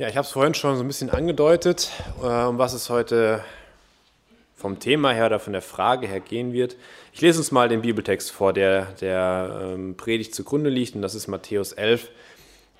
Ja, 0.00 0.08
ich 0.08 0.16
habe 0.16 0.24
es 0.24 0.32
vorhin 0.32 0.54
schon 0.54 0.76
so 0.76 0.82
ein 0.82 0.86
bisschen 0.86 1.10
angedeutet, 1.10 1.90
äh, 2.22 2.44
um 2.44 2.56
was 2.56 2.72
es 2.72 2.88
heute 2.88 3.44
vom 4.56 4.78
Thema 4.78 5.10
her 5.10 5.26
oder 5.26 5.38
von 5.38 5.52
der 5.52 5.60
Frage 5.60 6.06
her 6.06 6.20
gehen 6.20 6.54
wird. 6.54 6.78
Ich 7.12 7.20
lese 7.20 7.38
uns 7.38 7.52
mal 7.52 7.68
den 7.68 7.82
Bibeltext 7.82 8.30
vor, 8.30 8.54
der 8.54 8.86
der 9.02 9.74
ähm, 9.74 9.98
Predigt 9.98 10.34
zugrunde 10.34 10.70
liegt, 10.70 10.94
und 10.94 11.02
das 11.02 11.14
ist 11.14 11.28
Matthäus 11.28 11.72
11, 11.72 12.08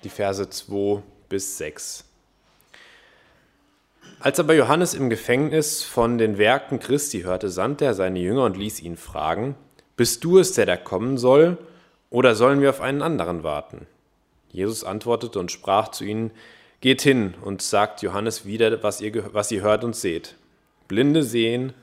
die 0.03 0.09
Verse 0.09 0.49
2 0.49 1.03
bis 1.29 1.59
6. 1.59 2.05
Als 4.19 4.39
aber 4.39 4.55
Johannes 4.55 4.95
im 4.95 5.11
Gefängnis 5.11 5.83
von 5.83 6.17
den 6.17 6.39
Werken 6.39 6.79
Christi 6.79 7.21
hörte, 7.21 7.49
sandte 7.49 7.85
er 7.85 7.93
seine 7.93 8.17
Jünger 8.17 8.45
und 8.45 8.57
ließ 8.57 8.81
ihn 8.81 8.97
fragen, 8.97 9.53
Bist 9.95 10.23
du 10.23 10.39
es, 10.39 10.53
der 10.53 10.65
da 10.65 10.75
kommen 10.75 11.19
soll, 11.19 11.59
oder 12.09 12.33
sollen 12.33 12.61
wir 12.61 12.71
auf 12.71 12.81
einen 12.81 13.03
anderen 13.03 13.43
warten? 13.43 13.85
Jesus 14.51 14.83
antwortete 14.83 15.37
und 15.37 15.51
sprach 15.51 15.89
zu 15.89 16.03
ihnen, 16.03 16.31
Geht 16.81 17.03
hin 17.03 17.35
und 17.41 17.61
sagt 17.61 18.01
Johannes 18.01 18.45
wieder, 18.45 18.81
was 18.81 19.01
ihr, 19.01 19.33
was 19.33 19.51
ihr 19.51 19.61
hört 19.61 19.83
und 19.83 19.95
seht. 19.95 20.35
Blinde 20.87 21.23
sehen, 21.23 21.73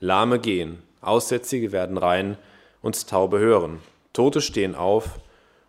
Lahme 0.00 0.40
gehen, 0.40 0.82
Aussätzige 1.00 1.72
werden 1.72 1.96
rein 1.96 2.36
und 2.82 3.08
Taube 3.08 3.38
hören. 3.38 3.80
Tote 4.12 4.40
stehen 4.40 4.74
auf 4.74 5.20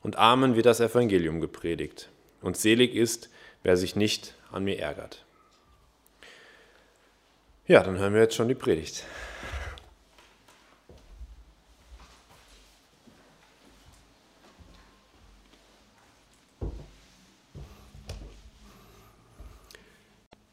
und 0.02 0.17
Armen 0.17 0.55
wird 0.55 0.66
das 0.66 0.80
Evangelium 0.80 1.40
gepredigt. 1.40 2.09
Und 2.41 2.58
selig 2.58 2.95
ist, 2.95 3.30
wer 3.64 3.78
sich 3.78 3.95
nicht 3.95 4.34
an 4.52 4.64
mir 4.64 4.80
ärgert. 4.80 5.23
Ja, 7.67 7.84
dann 7.84 8.00
hören 8.00 8.16
wir 8.16 8.22
jetzt 8.22 8.36
schon 8.36 8.48
die 8.48 8.56
Predigt. 8.56 9.03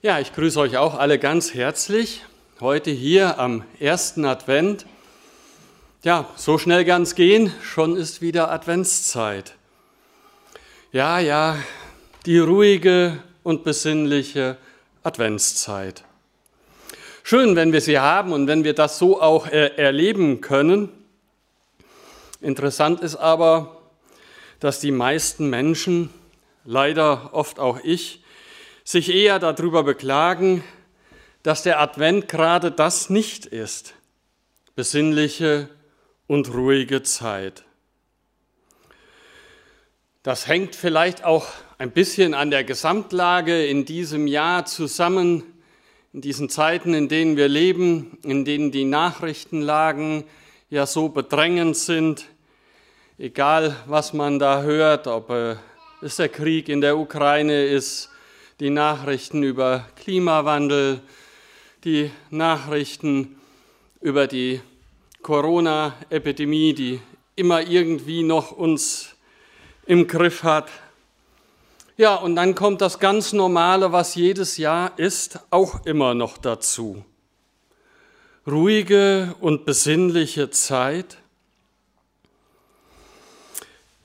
Ja, 0.02 0.20
ich 0.20 0.34
grüße 0.34 0.60
euch 0.60 0.76
auch 0.76 0.98
alle 0.98 1.18
ganz 1.18 1.54
herzlich. 1.54 2.22
Heute 2.60 2.90
hier 2.90 3.38
am 3.38 3.64
ersten 3.80 4.26
Advent. 4.26 4.84
Ja, 6.02 6.28
so 6.36 6.58
schnell 6.58 6.84
ganz 6.84 7.14
gehen, 7.14 7.50
schon 7.62 7.96
ist 7.96 8.20
wieder 8.20 8.50
Adventszeit. 8.50 9.54
Ja, 10.92 11.18
ja, 11.18 11.56
die 12.26 12.38
ruhige 12.38 13.22
und 13.42 13.64
besinnliche 13.64 14.58
Adventszeit. 15.02 16.04
Schön, 17.22 17.56
wenn 17.56 17.72
wir 17.72 17.80
sie 17.80 17.98
haben 17.98 18.34
und 18.34 18.48
wenn 18.48 18.64
wir 18.64 18.74
das 18.74 18.98
so 18.98 19.22
auch 19.22 19.46
äh, 19.46 19.76
erleben 19.76 20.42
können. 20.42 20.90
Interessant 22.42 23.00
ist 23.00 23.16
aber, 23.16 23.80
dass 24.60 24.78
die 24.78 24.92
meisten 24.92 25.48
Menschen, 25.48 26.10
leider 26.66 27.30
oft 27.32 27.58
auch 27.58 27.80
ich, 27.82 28.22
sich 28.86 29.12
eher 29.12 29.40
darüber 29.40 29.82
beklagen, 29.82 30.62
dass 31.42 31.64
der 31.64 31.80
Advent 31.80 32.28
gerade 32.28 32.70
das 32.70 33.10
nicht 33.10 33.44
ist, 33.44 33.94
besinnliche 34.76 35.68
und 36.28 36.54
ruhige 36.54 37.02
Zeit. 37.02 37.64
Das 40.22 40.46
hängt 40.46 40.76
vielleicht 40.76 41.24
auch 41.24 41.48
ein 41.78 41.90
bisschen 41.90 42.32
an 42.32 42.52
der 42.52 42.62
Gesamtlage 42.62 43.66
in 43.66 43.84
diesem 43.84 44.28
Jahr 44.28 44.66
zusammen, 44.66 45.42
in 46.12 46.20
diesen 46.20 46.48
Zeiten, 46.48 46.94
in 46.94 47.08
denen 47.08 47.36
wir 47.36 47.48
leben, 47.48 48.18
in 48.22 48.44
denen 48.44 48.70
die 48.70 48.84
Nachrichtenlagen 48.84 50.22
ja 50.70 50.86
so 50.86 51.08
bedrängend 51.08 51.76
sind, 51.76 52.26
egal 53.18 53.74
was 53.86 54.12
man 54.12 54.38
da 54.38 54.62
hört, 54.62 55.08
ob 55.08 55.30
äh, 55.30 55.56
es 56.02 56.16
der 56.16 56.28
Krieg 56.28 56.68
in 56.68 56.80
der 56.80 56.96
Ukraine 56.96 57.66
ist, 57.66 58.10
die 58.60 58.70
Nachrichten 58.70 59.42
über 59.42 59.86
Klimawandel, 59.96 61.00
die 61.84 62.10
Nachrichten 62.30 63.38
über 64.00 64.26
die 64.26 64.60
Corona-Epidemie, 65.22 66.72
die 66.72 67.00
immer 67.34 67.60
irgendwie 67.60 68.22
noch 68.22 68.52
uns 68.52 69.14
im 69.84 70.06
Griff 70.06 70.42
hat. 70.42 70.70
Ja, 71.98 72.14
und 72.14 72.36
dann 72.36 72.54
kommt 72.54 72.80
das 72.80 72.98
ganz 72.98 73.32
Normale, 73.32 73.92
was 73.92 74.14
jedes 74.14 74.56
Jahr 74.56 74.98
ist, 74.98 75.40
auch 75.50 75.84
immer 75.84 76.14
noch 76.14 76.38
dazu. 76.38 77.04
Ruhige 78.46 79.34
und 79.40 79.66
besinnliche 79.66 80.50
Zeit. 80.50 81.18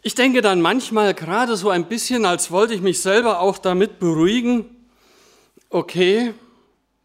Ich 0.04 0.16
denke 0.16 0.42
dann 0.42 0.62
manchmal 0.62 1.14
gerade 1.14 1.56
so 1.56 1.70
ein 1.70 1.88
bisschen, 1.88 2.26
als 2.26 2.50
wollte 2.50 2.74
ich 2.74 2.82
mich 2.82 3.02
selber 3.02 3.40
auch 3.40 3.60
damit 3.60 4.00
beruhigen, 4.00 4.66
okay, 5.70 6.34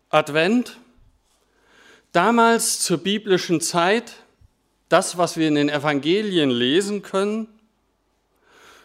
Advent, 0.09 0.79
damals 2.13 2.81
zur 2.81 2.97
biblischen 2.97 3.61
Zeit, 3.61 4.15
das, 4.89 5.19
was 5.19 5.37
wir 5.37 5.47
in 5.47 5.57
den 5.57 5.69
Evangelien 5.69 6.49
lesen 6.49 7.03
können, 7.03 7.49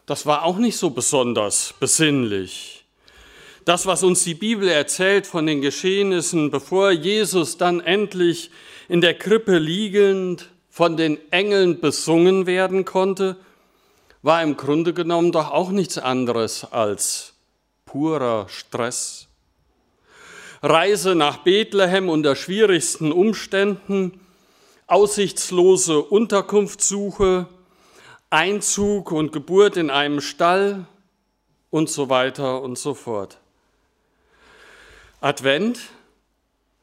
das 0.06 0.26
war 0.26 0.44
auch 0.44 0.58
nicht 0.58 0.76
so 0.76 0.90
besonders 0.90 1.74
besinnlich. 1.80 2.84
Das, 3.64 3.86
was 3.86 4.04
uns 4.04 4.26
die 4.26 4.34
Bibel 4.34 4.68
erzählt 4.68 5.26
von 5.26 5.46
den 5.46 5.62
Geschehnissen, 5.62 6.52
bevor 6.52 6.92
Jesus 6.92 7.58
dann 7.58 7.80
endlich 7.80 8.52
in 8.90 9.00
der 9.00 9.14
Krippe 9.14 9.58
liegend 9.58 10.50
von 10.70 10.98
den 10.98 11.18
Engeln 11.32 11.80
besungen 11.80 12.46
werden 12.46 12.84
konnte, 12.84 13.38
war 14.22 14.44
im 14.44 14.58
Grunde 14.58 14.94
genommen 14.94 15.32
doch 15.32 15.52
auch 15.52 15.72
nichts 15.72 15.98
anderes 15.98 16.66
als 16.72 17.34
purer 17.86 18.48
Stress. 18.50 19.28
Reise 20.62 21.16
nach 21.16 21.38
Bethlehem 21.38 22.08
unter 22.08 22.36
schwierigsten 22.36 23.12
Umständen, 23.12 24.20
aussichtslose 24.86 26.02
Unterkunftssuche, 26.02 27.48
Einzug 28.30 29.12
und 29.12 29.32
Geburt 29.32 29.76
in 29.76 29.90
einem 29.90 30.22
Stall 30.22 30.86
und 31.72 31.90
so 31.90 32.10
weiter 32.10 32.62
und 32.62 32.78
so 32.78 32.94
fort. 32.94 33.40
Advent, 35.20 35.80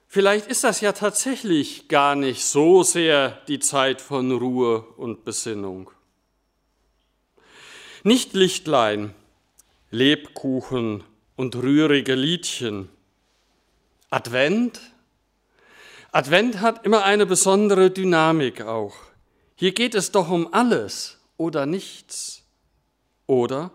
vielleicht 0.08 0.48
ist 0.48 0.64
das 0.64 0.80
ja 0.80 0.92
tatsächlich 0.92 1.88
gar 1.88 2.16
nicht 2.16 2.44
so 2.44 2.82
sehr 2.82 3.38
die 3.46 3.60
Zeit 3.60 4.00
von 4.00 4.32
Ruhe 4.32 4.80
und 4.96 5.24
Besinnung. 5.24 5.90
Nicht 8.04 8.34
Lichtlein, 8.34 9.14
Lebkuchen 9.90 11.02
und 11.36 11.56
rührige 11.56 12.14
Liedchen. 12.14 12.88
Advent? 14.10 14.80
Advent 16.12 16.60
hat 16.60 16.84
immer 16.84 17.04
eine 17.04 17.26
besondere 17.26 17.90
Dynamik 17.90 18.62
auch. 18.62 18.96
Hier 19.56 19.72
geht 19.72 19.94
es 19.94 20.12
doch 20.12 20.30
um 20.30 20.52
alles 20.52 21.18
oder 21.36 21.66
nichts. 21.66 22.44
Oder? 23.26 23.70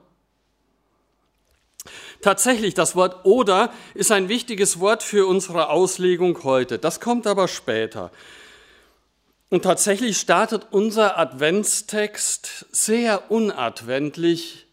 Tatsächlich, 2.22 2.74
das 2.74 2.96
Wort 2.96 3.26
oder 3.26 3.74
ist 3.94 4.12
ein 4.12 4.30
wichtiges 4.30 4.80
Wort 4.80 5.04
für 5.04 5.28
unsere 5.28 5.70
Auslegung 5.70 6.44
heute. 6.44 6.80
Das 6.80 7.02
kommt 7.02 7.28
aber 7.28 7.50
später. 7.50 8.12
Und 9.54 9.66
tatsächlich 9.66 10.18
startet 10.18 10.66
unser 10.72 11.20
Adventstext 11.20 12.66
sehr 12.72 13.30
unadventlich 13.30 14.66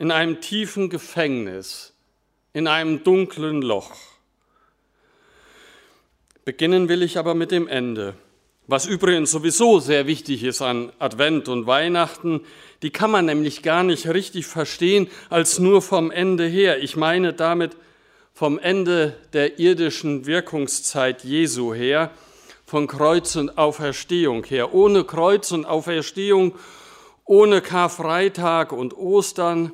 in 0.00 0.10
einem 0.10 0.40
tiefen 0.40 0.90
Gefängnis, 0.90 1.92
in 2.52 2.66
einem 2.66 3.04
dunklen 3.04 3.62
Loch. 3.62 3.92
Beginnen 6.44 6.88
will 6.88 7.04
ich 7.04 7.18
aber 7.18 7.36
mit 7.36 7.52
dem 7.52 7.68
Ende. 7.68 8.14
Was 8.66 8.84
übrigens 8.86 9.30
sowieso 9.30 9.78
sehr 9.78 10.08
wichtig 10.08 10.42
ist 10.42 10.60
an 10.60 10.90
Advent 10.98 11.48
und 11.48 11.68
Weihnachten, 11.68 12.40
die 12.82 12.90
kann 12.90 13.12
man 13.12 13.26
nämlich 13.26 13.62
gar 13.62 13.84
nicht 13.84 14.08
richtig 14.08 14.46
verstehen 14.46 15.08
als 15.30 15.60
nur 15.60 15.82
vom 15.82 16.10
Ende 16.10 16.48
her. 16.48 16.82
Ich 16.82 16.96
meine 16.96 17.32
damit 17.32 17.76
vom 18.34 18.58
Ende 18.58 19.16
der 19.34 19.60
irdischen 19.60 20.26
Wirkungszeit 20.26 21.22
Jesu 21.22 21.72
her, 21.72 22.10
von 22.66 22.88
Kreuz 22.88 23.36
und 23.36 23.56
Auferstehung 23.56 24.44
her. 24.44 24.74
Ohne 24.74 25.04
Kreuz 25.04 25.52
und 25.52 25.64
Auferstehung, 25.64 26.56
ohne 27.24 27.62
Karfreitag 27.62 28.72
und 28.72 28.96
Ostern 28.96 29.72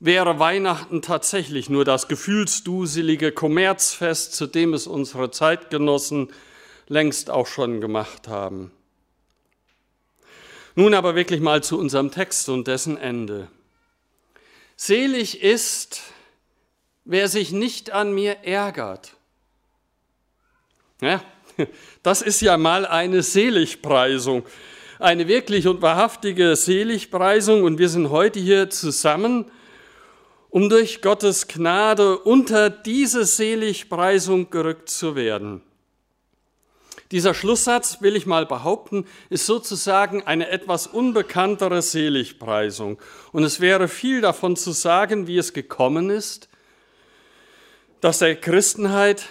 wäre 0.00 0.38
Weihnachten 0.38 1.00
tatsächlich 1.00 1.70
nur 1.70 1.84
das 1.84 2.08
gefühlsduselige 2.08 3.32
Kommerzfest, 3.32 4.34
zu 4.34 4.46
dem 4.46 4.74
es 4.74 4.86
unsere 4.86 5.30
Zeitgenossen 5.30 6.32
längst 6.88 7.30
auch 7.30 7.46
schon 7.46 7.80
gemacht 7.80 8.28
haben. 8.28 8.72
Nun 10.74 10.92
aber 10.92 11.14
wirklich 11.14 11.40
mal 11.40 11.62
zu 11.62 11.78
unserem 11.78 12.10
Text 12.10 12.48
und 12.48 12.66
dessen 12.66 12.96
Ende. 12.96 13.48
Selig 14.76 15.40
ist, 15.40 16.02
wer 17.04 17.28
sich 17.28 17.52
nicht 17.52 17.92
an 17.92 18.12
mir 18.12 18.38
ärgert. 18.44 19.14
Ja, 21.00 21.22
das 22.02 22.22
ist 22.22 22.40
ja 22.40 22.56
mal 22.56 22.86
eine 22.86 23.22
Seligpreisung, 23.22 24.44
eine 24.98 25.28
wirklich 25.28 25.66
und 25.66 25.82
wahrhaftige 25.82 26.56
Seligpreisung. 26.56 27.62
Und 27.62 27.78
wir 27.78 27.88
sind 27.88 28.10
heute 28.10 28.40
hier 28.40 28.70
zusammen, 28.70 29.46
um 30.50 30.68
durch 30.68 31.02
Gottes 31.02 31.48
Gnade 31.48 32.18
unter 32.18 32.70
diese 32.70 33.24
Seligpreisung 33.24 34.50
gerückt 34.50 34.88
zu 34.88 35.16
werden. 35.16 35.62
Dieser 37.10 37.34
Schlusssatz, 37.34 38.00
will 38.00 38.16
ich 38.16 38.26
mal 38.26 38.46
behaupten, 38.46 39.06
ist 39.30 39.46
sozusagen 39.46 40.22
eine 40.22 40.48
etwas 40.48 40.86
unbekanntere 40.86 41.82
Seligpreisung. 41.82 42.98
Und 43.30 43.44
es 43.44 43.60
wäre 43.60 43.88
viel 43.88 44.20
davon 44.20 44.56
zu 44.56 44.72
sagen, 44.72 45.26
wie 45.26 45.38
es 45.38 45.52
gekommen 45.52 46.10
ist, 46.10 46.48
dass 48.00 48.18
der 48.18 48.36
Christenheit 48.36 49.26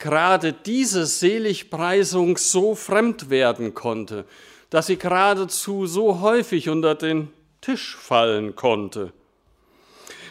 gerade 0.00 0.52
diese 0.52 1.06
Seligpreisung 1.06 2.36
so 2.36 2.74
fremd 2.74 3.30
werden 3.30 3.74
konnte, 3.74 4.24
dass 4.70 4.88
sie 4.88 4.96
geradezu 4.96 5.86
so 5.86 6.20
häufig 6.20 6.68
unter 6.68 6.96
den 6.96 7.28
Tisch 7.60 7.96
fallen 7.96 8.56
konnte. 8.56 9.12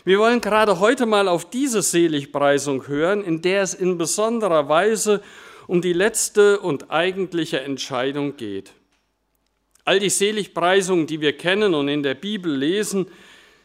Wir 0.03 0.19
wollen 0.19 0.41
gerade 0.41 0.79
heute 0.79 1.05
mal 1.05 1.27
auf 1.27 1.49
diese 1.49 1.81
Seligpreisung 1.81 2.87
hören, 2.87 3.23
in 3.23 3.41
der 3.41 3.61
es 3.61 3.73
in 3.73 3.97
besonderer 3.97 4.67
Weise 4.67 5.21
um 5.67 5.81
die 5.81 5.93
letzte 5.93 6.59
und 6.59 6.89
eigentliche 6.89 7.61
Entscheidung 7.61 8.35
geht. 8.37 8.73
All 9.85 9.99
die 9.99 10.09
Seligpreisungen, 10.09 11.05
die 11.05 11.21
wir 11.21 11.37
kennen 11.37 11.75
und 11.75 11.89
in 11.89 12.01
der 12.01 12.15
Bibel 12.15 12.55
lesen, 12.55 13.07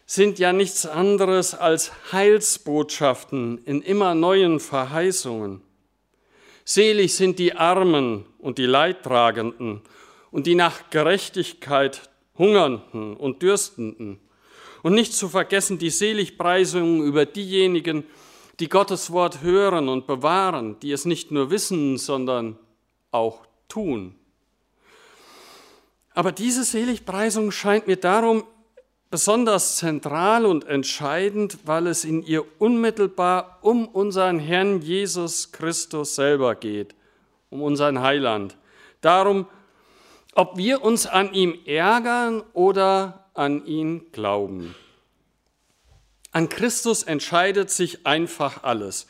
sind 0.06 0.38
ja 0.38 0.52
nichts 0.52 0.84
anderes 0.84 1.54
als 1.54 1.92
Heilsbotschaften 2.12 3.64
in 3.64 3.80
immer 3.80 4.14
neuen 4.14 4.60
Verheißungen. 4.60 5.63
Selig 6.64 7.14
sind 7.14 7.38
die 7.38 7.54
Armen 7.54 8.24
und 8.38 8.58
die 8.58 8.66
Leidtragenden 8.66 9.82
und 10.30 10.46
die 10.46 10.54
nach 10.54 10.90
Gerechtigkeit 10.90 12.08
Hungernden 12.38 13.16
und 13.16 13.42
Dürstenden. 13.42 14.18
Und 14.82 14.94
nicht 14.94 15.12
zu 15.14 15.28
vergessen 15.28 15.78
die 15.78 15.90
Seligpreisungen 15.90 17.02
über 17.02 17.26
diejenigen, 17.26 18.04
die 18.60 18.68
Gottes 18.68 19.10
Wort 19.12 19.42
hören 19.42 19.88
und 19.88 20.06
bewahren, 20.06 20.78
die 20.80 20.92
es 20.92 21.04
nicht 21.04 21.30
nur 21.30 21.50
wissen, 21.50 21.98
sondern 21.98 22.58
auch 23.10 23.46
tun. 23.68 24.14
Aber 26.14 26.32
diese 26.32 26.64
Seligpreisung 26.64 27.50
scheint 27.50 27.86
mir 27.86 27.96
darum 27.96 28.44
besonders 29.14 29.76
zentral 29.76 30.44
und 30.44 30.66
entscheidend, 30.66 31.58
weil 31.66 31.86
es 31.86 32.04
in 32.04 32.24
ihr 32.24 32.44
unmittelbar 32.60 33.60
um 33.62 33.86
unseren 33.86 34.40
Herrn 34.40 34.82
Jesus 34.82 35.52
Christus 35.52 36.16
selber 36.16 36.56
geht, 36.56 36.96
um 37.48 37.62
unseren 37.62 38.00
Heiland. 38.00 38.56
Darum, 39.02 39.46
ob 40.34 40.56
wir 40.56 40.82
uns 40.82 41.06
an 41.06 41.32
ihm 41.32 41.56
ärgern 41.64 42.42
oder 42.54 43.28
an 43.34 43.64
ihn 43.66 44.10
glauben. 44.10 44.74
An 46.32 46.48
Christus 46.48 47.04
entscheidet 47.04 47.70
sich 47.70 48.08
einfach 48.08 48.64
alles. 48.64 49.06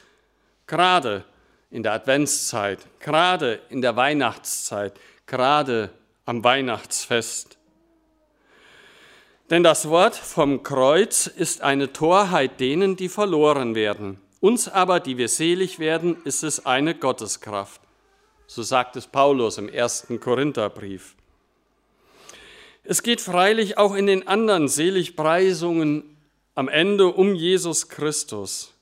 Gerade 0.66 1.24
in 1.70 1.82
der 1.82 1.94
Adventszeit, 1.94 2.80
gerade 3.00 3.58
in 3.70 3.80
der 3.80 3.96
Weihnachtszeit, 3.96 5.00
gerade 5.24 5.88
am 6.26 6.44
Weihnachtsfest. 6.44 7.53
Denn 9.50 9.62
das 9.62 9.88
Wort 9.88 10.14
vom 10.14 10.62
Kreuz 10.62 11.26
ist 11.26 11.60
eine 11.60 11.92
Torheit 11.92 12.60
denen, 12.60 12.96
die 12.96 13.10
verloren 13.10 13.74
werden. 13.74 14.18
Uns 14.40 14.68
aber, 14.68 15.00
die 15.00 15.18
wir 15.18 15.28
selig 15.28 15.78
werden, 15.78 16.16
ist 16.24 16.42
es 16.42 16.64
eine 16.64 16.94
Gotteskraft. 16.94 17.80
So 18.46 18.62
sagt 18.62 18.96
es 18.96 19.06
Paulus 19.06 19.58
im 19.58 19.68
ersten 19.68 20.20
Korintherbrief. 20.20 21.14
Es 22.84 23.02
geht 23.02 23.20
freilich 23.20 23.78
auch 23.78 23.94
in 23.94 24.06
den 24.06 24.28
anderen 24.28 24.68
Seligpreisungen 24.68 26.04
am 26.54 26.68
Ende 26.68 27.08
um 27.08 27.34
Jesus 27.34 27.88
Christus. 27.88 28.74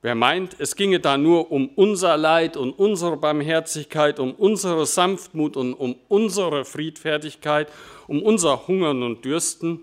Wer 0.00 0.14
meint, 0.14 0.56
es 0.58 0.74
ginge 0.74 1.00
da 1.00 1.16
nur 1.16 1.52
um 1.52 1.68
unser 1.68 2.16
Leid 2.16 2.56
und 2.56 2.72
unsere 2.72 3.16
Barmherzigkeit, 3.16 4.18
um 4.18 4.34
unsere 4.34 4.84
Sanftmut 4.84 5.56
und 5.56 5.74
um 5.74 5.96
unsere 6.08 6.64
Friedfertigkeit, 6.64 7.70
um 8.08 8.22
unser 8.22 8.66
Hungern 8.66 9.02
und 9.02 9.24
Dürsten, 9.24 9.80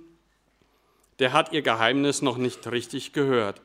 der 1.20 1.34
hat 1.34 1.52
ihr 1.52 1.62
Geheimnis 1.62 2.22
noch 2.22 2.38
nicht 2.38 2.70
richtig 2.72 3.14
gehört. 3.14 3.62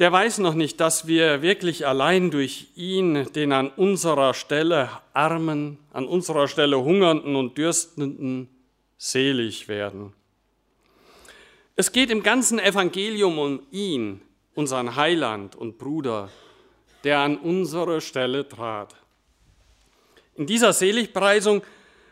Der 0.00 0.10
weiß 0.10 0.38
noch 0.38 0.54
nicht, 0.54 0.80
dass 0.80 1.06
wir 1.06 1.40
wirklich 1.40 1.86
allein 1.86 2.32
durch 2.32 2.66
ihn 2.74 3.32
den 3.32 3.52
an 3.52 3.68
unserer 3.68 4.34
Stelle 4.34 4.90
Armen, 5.12 5.78
an 5.92 6.06
unserer 6.06 6.48
Stelle 6.48 6.82
Hungernden 6.82 7.36
und 7.36 7.56
Dürstenden 7.56 8.48
selig 8.98 9.68
werden. 9.68 10.12
Es 11.76 11.92
geht 11.92 12.10
im 12.10 12.24
ganzen 12.24 12.58
Evangelium 12.58 13.38
um 13.38 13.62
ihn, 13.70 14.20
unseren 14.56 14.96
Heiland 14.96 15.54
und 15.54 15.78
Bruder, 15.78 16.28
der 17.04 17.20
an 17.20 17.36
unsere 17.36 18.00
Stelle 18.00 18.48
trat. 18.48 18.96
In 20.34 20.46
dieser 20.46 20.72
Seligpreisung 20.72 21.62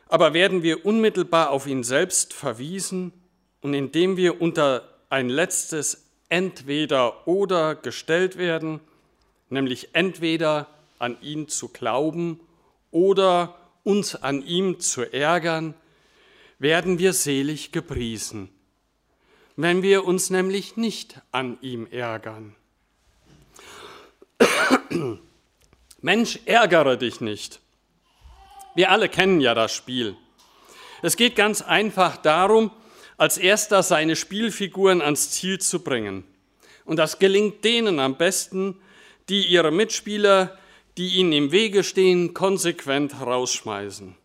aber 0.09 0.35
werden 0.35 0.63
wir 0.63 0.85
unmittelbar 0.85 1.51
auf 1.51 1.67
ihn 1.67 1.83
selbst 1.83 2.33
verwiesen 2.35 3.13
und 3.63 3.75
indem 3.75 4.17
wir 4.17 4.41
unter 4.41 4.89
ein 5.09 5.29
letztes 5.29 6.07
Entweder 6.29 7.27
oder 7.27 7.75
gestellt 7.75 8.37
werden, 8.37 8.81
nämlich 9.49 9.95
entweder 9.95 10.67
an 10.99 11.17
ihn 11.21 11.49
zu 11.49 11.69
glauben 11.69 12.41
oder 12.91 13.57
uns 13.85 14.15
an 14.15 14.43
ihm 14.47 14.81
zu 14.81 15.03
ärgern, 15.13 15.75
werden 16.59 16.99
wir 16.99 17.13
selig 17.13 17.73
gepriesen 17.73 18.49
wenn 19.57 19.83
wir 19.83 20.05
uns 20.05 20.31
nämlich 20.31 20.77
nicht 20.77 21.21
an 21.31 21.59
ihm 21.61 21.87
ärgern. 21.91 22.55
Mensch, 26.01 26.41
ärgere 26.47 26.97
dich 26.97 27.21
nicht. 27.21 27.61
Wir 28.75 28.91
alle 28.91 29.09
kennen 29.09 29.41
ja 29.41 29.55
das 29.55 29.73
Spiel. 29.73 30.17
Es 31.03 31.17
geht 31.17 31.37
ganz 31.37 31.63
einfach 31.63 32.17
darum, 32.17 32.71
als 33.23 33.39
erster 33.39 33.85
seine 33.85 34.17
Spielfiguren 34.17 35.01
ans 35.01 35.31
Ziel 35.31 35.61
zu 35.61 35.85
bringen. 35.85 36.25
Und 36.85 36.97
das 36.97 37.21
gelingt 37.21 37.65
denen 37.65 38.01
am 38.01 38.17
besten, 38.17 38.75
die 39.29 39.47
ihre 39.47 39.71
Mitspieler, 39.71 40.59
die 40.99 41.11
ihnen 41.11 41.33
im 41.33 41.53
Wege 41.53 41.85
stehen, 41.85 42.35
konsequent 42.35 43.15
rausschmeißen. 43.21 44.17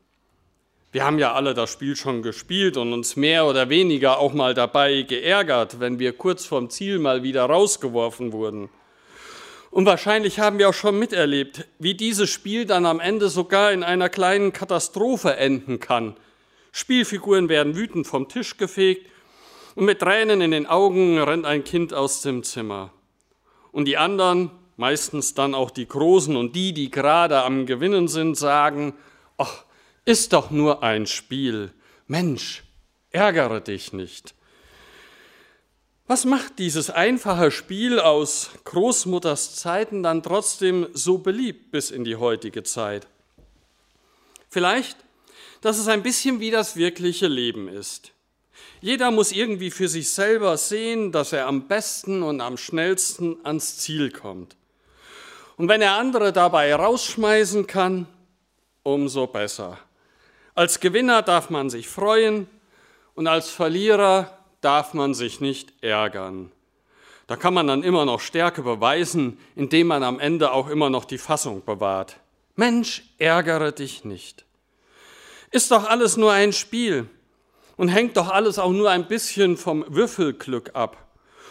Wir 0.91 1.05
haben 1.05 1.19
ja 1.19 1.33
alle 1.33 1.53
das 1.53 1.71
Spiel 1.71 1.95
schon 1.95 2.23
gespielt 2.23 2.75
und 2.75 2.91
uns 2.91 3.15
mehr 3.15 3.45
oder 3.45 3.69
weniger 3.69 4.17
auch 4.17 4.33
mal 4.33 4.55
dabei 4.55 5.03
geärgert, 5.03 5.79
wenn 5.79 5.99
wir 5.99 6.13
kurz 6.13 6.47
vorm 6.47 6.71
Ziel 6.71 6.97
mal 6.97 7.21
wieder 7.21 7.45
rausgeworfen 7.45 8.33
wurden. 8.33 8.67
Und 9.69 9.85
wahrscheinlich 9.85 10.39
haben 10.39 10.57
wir 10.57 10.69
auch 10.69 10.73
schon 10.73 10.97
miterlebt, 10.97 11.67
wie 11.77 11.93
dieses 11.93 12.31
Spiel 12.31 12.65
dann 12.65 12.87
am 12.87 12.99
Ende 12.99 13.29
sogar 13.29 13.71
in 13.71 13.83
einer 13.83 14.09
kleinen 14.09 14.53
Katastrophe 14.53 15.35
enden 15.35 15.79
kann. 15.79 16.15
Spielfiguren 16.77 17.49
werden 17.49 17.75
wütend 17.75 18.05
vom 18.05 18.29
Tisch 18.29 18.55
gefegt 18.57 19.09
und 19.73 19.85
mit 19.85 19.97
Tränen 19.97 20.41
in 20.41 20.51
den 20.51 20.67
Augen 20.67 21.17
rennt 21.17 21.43
ein 21.43 21.63
Kind 21.63 21.91
aus 21.91 22.21
dem 22.21 22.43
Zimmer. 22.43 22.93
Und 23.71 23.85
die 23.85 23.97
anderen, 23.97 24.51
meistens 24.75 25.33
dann 25.33 25.55
auch 25.55 25.71
die 25.71 25.87
Großen 25.87 26.35
und 26.35 26.55
die, 26.55 26.73
die 26.73 26.91
gerade 26.91 27.41
am 27.41 27.65
Gewinnen 27.65 28.07
sind, 28.07 28.37
sagen, 28.37 28.93
ach, 29.37 29.63
ist 30.05 30.33
doch 30.33 30.51
nur 30.51 30.83
ein 30.83 31.07
Spiel. 31.07 31.73
Mensch, 32.05 32.63
ärgere 33.09 33.59
dich 33.59 33.91
nicht. 33.91 34.35
Was 36.05 36.25
macht 36.25 36.59
dieses 36.59 36.91
einfache 36.91 37.49
Spiel 37.49 37.99
aus 37.99 38.51
Großmutters 38.65 39.55
Zeiten 39.55 40.03
dann 40.03 40.21
trotzdem 40.21 40.85
so 40.93 41.17
beliebt 41.17 41.71
bis 41.71 41.89
in 41.89 42.03
die 42.03 42.17
heutige 42.17 42.61
Zeit? 42.61 43.07
Vielleicht, 44.47 45.06
dass 45.61 45.77
es 45.77 45.87
ein 45.87 46.03
bisschen 46.03 46.39
wie 46.39 46.51
das 46.51 46.75
wirkliche 46.75 47.27
Leben 47.27 47.67
ist. 47.67 48.11
Jeder 48.81 49.11
muss 49.11 49.31
irgendwie 49.31 49.71
für 49.71 49.87
sich 49.87 50.09
selber 50.09 50.57
sehen, 50.57 51.11
dass 51.11 51.33
er 51.33 51.47
am 51.47 51.67
besten 51.67 52.23
und 52.23 52.41
am 52.41 52.57
schnellsten 52.57 53.37
ans 53.43 53.77
Ziel 53.77 54.11
kommt. 54.11 54.55
Und 55.57 55.67
wenn 55.67 55.81
er 55.81 55.93
andere 55.93 56.31
dabei 56.31 56.73
rausschmeißen 56.75 57.65
kann, 57.65 58.07
umso 58.83 59.27
besser. 59.27 59.79
Als 60.53 60.79
Gewinner 60.79 61.21
darf 61.23 61.49
man 61.49 61.69
sich 61.69 61.87
freuen 61.87 62.47
und 63.15 63.27
als 63.27 63.49
Verlierer 63.49 64.37
darf 64.61 64.93
man 64.93 65.13
sich 65.13 65.41
nicht 65.41 65.73
ärgern. 65.83 66.51
Da 67.27 67.35
kann 67.35 67.53
man 67.53 67.67
dann 67.67 67.83
immer 67.83 68.05
noch 68.05 68.21
Stärke 68.21 68.61
beweisen, 68.61 69.37
indem 69.55 69.87
man 69.87 70.03
am 70.03 70.19
Ende 70.19 70.51
auch 70.51 70.69
immer 70.69 70.89
noch 70.89 71.03
die 71.03 71.17
Fassung 71.17 71.63
bewahrt. 71.65 72.17
Mensch, 72.55 73.03
ärgere 73.17 73.71
dich 73.71 74.05
nicht. 74.05 74.46
Ist 75.51 75.71
doch 75.71 75.85
alles 75.85 76.17
nur 76.17 76.31
ein 76.31 76.53
Spiel 76.53 77.09
und 77.77 77.89
hängt 77.89 78.17
doch 78.17 78.29
alles 78.29 78.59
auch 78.59 78.71
nur 78.71 78.89
ein 78.89 79.07
bisschen 79.07 79.57
vom 79.57 79.85
Würfelglück 79.87 80.75
ab. 80.75 81.07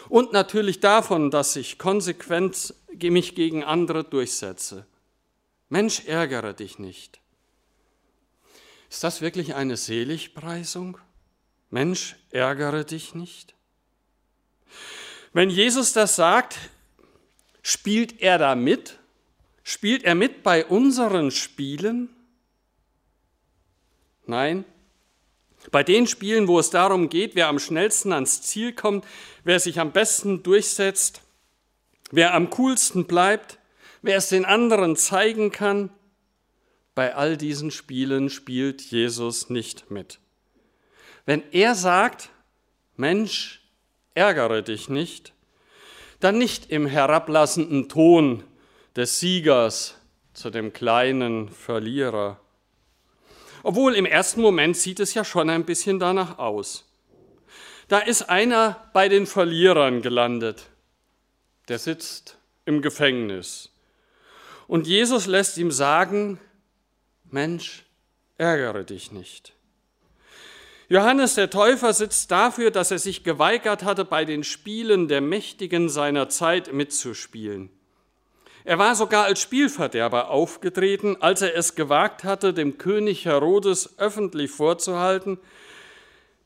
Und 0.09 0.33
natürlich 0.33 0.79
davon, 0.79 1.31
dass 1.31 1.55
ich 1.55 1.77
konsequent 1.77 2.73
mich 3.01 3.35
gegen 3.35 3.63
andere 3.63 4.03
durchsetze. 4.03 4.85
Mensch, 5.69 6.05
ärgere 6.05 6.53
dich 6.53 6.79
nicht. 6.79 7.19
Ist 8.89 9.03
das 9.03 9.21
wirklich 9.21 9.55
eine 9.55 9.75
Seligpreisung? 9.75 10.97
Mensch, 11.69 12.15
ärgere 12.31 12.85
dich 12.85 13.15
nicht. 13.15 13.53
Wenn 15.33 15.49
Jesus 15.49 15.91
das 15.91 16.15
sagt, 16.15 16.57
spielt 17.61 18.21
er 18.21 18.37
da 18.37 18.55
mit? 18.55 18.97
Spielt 19.63 20.03
er 20.03 20.15
mit 20.15 20.43
bei 20.43 20.65
unseren 20.65 21.31
Spielen? 21.31 22.09
Nein. 24.27 24.65
Bei 25.71 25.83
den 25.83 26.05
Spielen, 26.07 26.47
wo 26.47 26.59
es 26.59 26.69
darum 26.69 27.09
geht, 27.09 27.35
wer 27.35 27.47
am 27.47 27.59
schnellsten 27.59 28.13
ans 28.13 28.41
Ziel 28.41 28.73
kommt, 28.73 29.05
wer 29.43 29.59
sich 29.59 29.79
am 29.79 29.91
besten 29.91 30.43
durchsetzt, 30.43 31.21
wer 32.11 32.33
am 32.33 32.49
coolsten 32.51 33.05
bleibt, 33.05 33.57
wer 34.01 34.17
es 34.17 34.29
den 34.29 34.45
anderen 34.45 34.95
zeigen 34.95 35.51
kann, 35.51 35.89
bei 36.93 37.15
all 37.15 37.37
diesen 37.37 37.71
Spielen 37.71 38.29
spielt 38.29 38.81
Jesus 38.81 39.49
nicht 39.49 39.91
mit. 39.91 40.19
Wenn 41.25 41.43
er 41.51 41.75
sagt, 41.75 42.29
Mensch, 42.95 43.61
ärgere 44.13 44.63
dich 44.63 44.89
nicht, 44.89 45.33
dann 46.19 46.37
nicht 46.37 46.71
im 46.71 46.87
herablassenden 46.87 47.89
Ton 47.89 48.43
des 48.95 49.19
Siegers 49.19 49.95
zu 50.33 50.49
dem 50.49 50.73
kleinen 50.73 51.49
Verlierer. 51.49 52.39
Obwohl 53.63 53.95
im 53.95 54.05
ersten 54.05 54.41
Moment 54.41 54.77
sieht 54.77 54.99
es 54.99 55.13
ja 55.13 55.23
schon 55.23 55.49
ein 55.49 55.65
bisschen 55.65 55.99
danach 55.99 56.37
aus. 56.37 56.85
Da 57.87 57.99
ist 57.99 58.29
einer 58.29 58.89
bei 58.93 59.09
den 59.09 59.25
Verlierern 59.25 60.01
gelandet. 60.01 60.67
Der 61.69 61.79
sitzt 61.79 62.37
im 62.65 62.81
Gefängnis. 62.81 63.69
Und 64.67 64.87
Jesus 64.87 65.25
lässt 65.25 65.57
ihm 65.57 65.71
sagen, 65.71 66.39
Mensch, 67.31 67.85
ärgere 68.37 68.83
dich 68.83 69.11
nicht. 69.11 69.53
Johannes 70.89 71.35
der 71.35 71.49
Täufer 71.49 71.93
sitzt 71.93 72.31
dafür, 72.31 72.71
dass 72.71 72.91
er 72.91 72.99
sich 72.99 73.23
geweigert 73.23 73.83
hatte, 73.83 74.05
bei 74.05 74.23
den 74.23 74.43
Spielen 74.43 75.07
der 75.09 75.19
Mächtigen 75.19 75.89
seiner 75.89 76.29
Zeit 76.29 76.71
mitzuspielen. 76.71 77.69
Er 78.67 78.77
war 78.77 78.95
sogar 78.95 79.23
als 79.23 79.39
Spielverderber 79.39 80.29
aufgetreten, 80.29 81.15
als 81.21 81.41
er 81.41 81.55
es 81.55 81.75
gewagt 81.75 82.25
hatte, 82.25 82.53
dem 82.53 82.77
König 82.77 83.23
Herodes 83.23 83.97
öffentlich 83.97 84.51
vorzuhalten, 84.51 85.39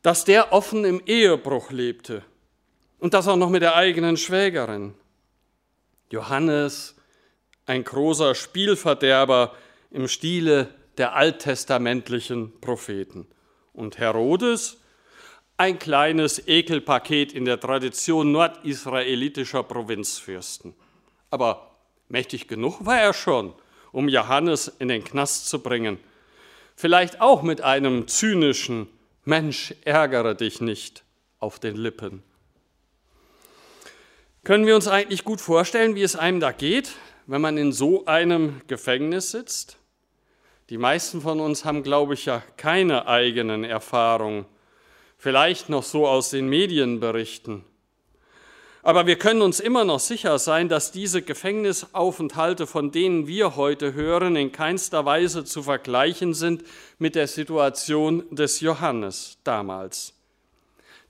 dass 0.04 0.24
der 0.24 0.54
offen 0.54 0.86
im 0.86 1.02
Ehebruch 1.08 1.72
lebte 1.72 2.22
und 3.00 3.16
das 3.16 3.28
auch 3.28 3.38
noch 3.38 3.50
mit 3.50 3.64
der 3.64 3.76
eigenen 3.76 4.18
Schwägerin. 4.18 4.94
Johannes, 6.12 6.96
ein 7.66 7.84
großer 7.84 8.36
Spielverderber 8.36 9.56
im 9.90 10.08
Stile 10.08 10.68
der 11.00 11.16
alttestamentlichen 11.16 12.62
Propheten 12.62 13.26
und 13.74 13.98
Herodes 13.98 14.80
ein 15.58 15.80
kleines 15.80 16.48
Ekelpaket 16.48 17.34
in 17.34 17.46
der 17.46 17.60
Tradition 17.60 18.32
nordisraelitischer 18.32 19.64
Provinzfürsten. 19.64 20.76
Aber 21.32 21.71
mächtig 22.12 22.48
genug 22.48 22.86
war 22.86 23.00
er 23.00 23.14
schon, 23.14 23.54
um 23.92 24.10
Johannes 24.10 24.68
in 24.68 24.88
den 24.88 25.04
Knast 25.04 25.50
zu 25.50 25.62
bringen. 25.62 25.98
Vielleicht 26.76 27.22
auch 27.22 27.42
mit 27.42 27.62
einem 27.62 28.08
zynischen 28.08 28.88
Mensch, 29.24 29.74
ärgere 29.84 30.36
dich 30.36 30.62
nicht 30.62 31.04
auf 31.40 31.60
den 31.60 31.76
Lippen. 31.76 32.24
Können 34.44 34.66
wir 34.66 34.76
uns 34.76 34.88
eigentlich 34.88 35.24
gut 35.24 35.40
vorstellen, 35.40 35.96
wie 35.96 36.02
es 36.02 36.16
einem 36.16 36.40
da 36.40 36.52
geht, 36.52 36.94
wenn 37.28 37.42
man 37.42 37.58
in 37.58 37.72
so 37.72 38.06
einem 38.06 38.62
Gefängnis 38.68 39.32
sitzt? 39.32 39.78
Die 40.70 40.80
meisten 40.80 41.22
von 41.22 41.40
uns 41.40 41.66
haben, 41.66 41.84
glaube 41.84 42.16
ich, 42.16 42.26
ja 42.26 42.42
keine 42.58 43.08
eigenen 43.08 43.64
Erfahrungen, 43.64 44.46
vielleicht 45.18 45.70
noch 45.70 45.84
so 45.84 46.08
aus 46.08 46.32
den 46.32 46.48
Medienberichten. 46.48 47.64
Aber 48.84 49.06
wir 49.06 49.18
können 49.18 49.44
uns 49.44 49.60
immer 49.60 49.86
noch 49.86 50.00
sicher 50.00 50.40
sein, 50.40 50.68
dass 50.68 50.92
diese 50.92 51.22
Gefängnisaufenthalte, 51.22 52.66
von 52.66 52.92
denen 52.92 53.28
wir 53.28 53.56
heute 53.56 53.94
hören, 53.94 54.36
in 54.36 54.52
keinster 54.52 55.06
Weise 55.06 55.46
zu 55.46 55.62
vergleichen 55.62 56.34
sind 56.34 56.64
mit 56.98 57.14
der 57.14 57.28
Situation 57.28 58.24
des 58.32 58.60
Johannes 58.60 59.38
damals. 59.44 60.14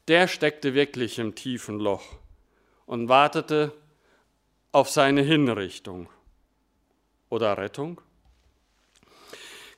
Der 0.10 0.28
steckte 0.28 0.74
wirklich 0.74 1.18
im 1.20 1.34
tiefen 1.36 1.80
Loch 1.80 2.04
und 2.86 3.08
wartete 3.08 3.72
auf 4.74 4.90
seine 4.90 5.22
Hinrichtung 5.22 6.10
oder 7.30 7.58
Rettung. 7.58 8.02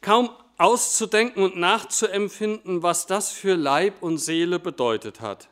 Kaum 0.01 0.31
auszudenken 0.57 1.43
und 1.43 1.57
nachzuempfinden, 1.57 2.81
was 2.81 3.05
das 3.05 3.31
für 3.31 3.55
Leib 3.55 4.01
und 4.01 4.17
Seele 4.17 4.59
bedeutet 4.59 5.21
hat. 5.21 5.49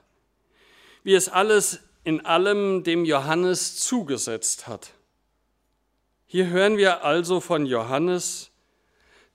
Wie 1.03 1.13
es 1.13 1.29
alles 1.29 1.79
in 2.03 2.25
allem 2.25 2.84
dem 2.84 3.05
Johannes 3.05 3.77
zugesetzt 3.77 4.67
hat. 4.67 4.93
Hier 6.25 6.48
hören 6.48 6.77
wir 6.77 7.03
also 7.03 7.41
von 7.41 7.65
Johannes, 7.65 8.51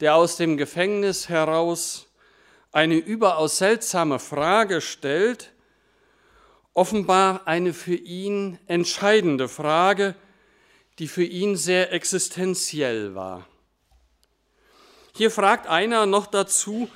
der 0.00 0.14
aus 0.14 0.36
dem 0.36 0.56
Gefängnis 0.56 1.28
heraus 1.28 2.06
eine 2.72 2.96
überaus 2.96 3.58
seltsame 3.58 4.18
Frage 4.18 4.80
stellt, 4.80 5.52
offenbar 6.74 7.46
eine 7.46 7.72
für 7.72 7.94
ihn 7.94 8.58
entscheidende 8.66 9.48
Frage, 9.48 10.14
die 10.98 11.08
für 11.08 11.24
ihn 11.24 11.56
sehr 11.56 11.92
existenziell 11.92 13.14
war. 13.14 13.46
Hier 15.14 15.30
fragt 15.30 15.66
einer 15.66 16.04
noch 16.04 16.26
dazu, 16.26 16.90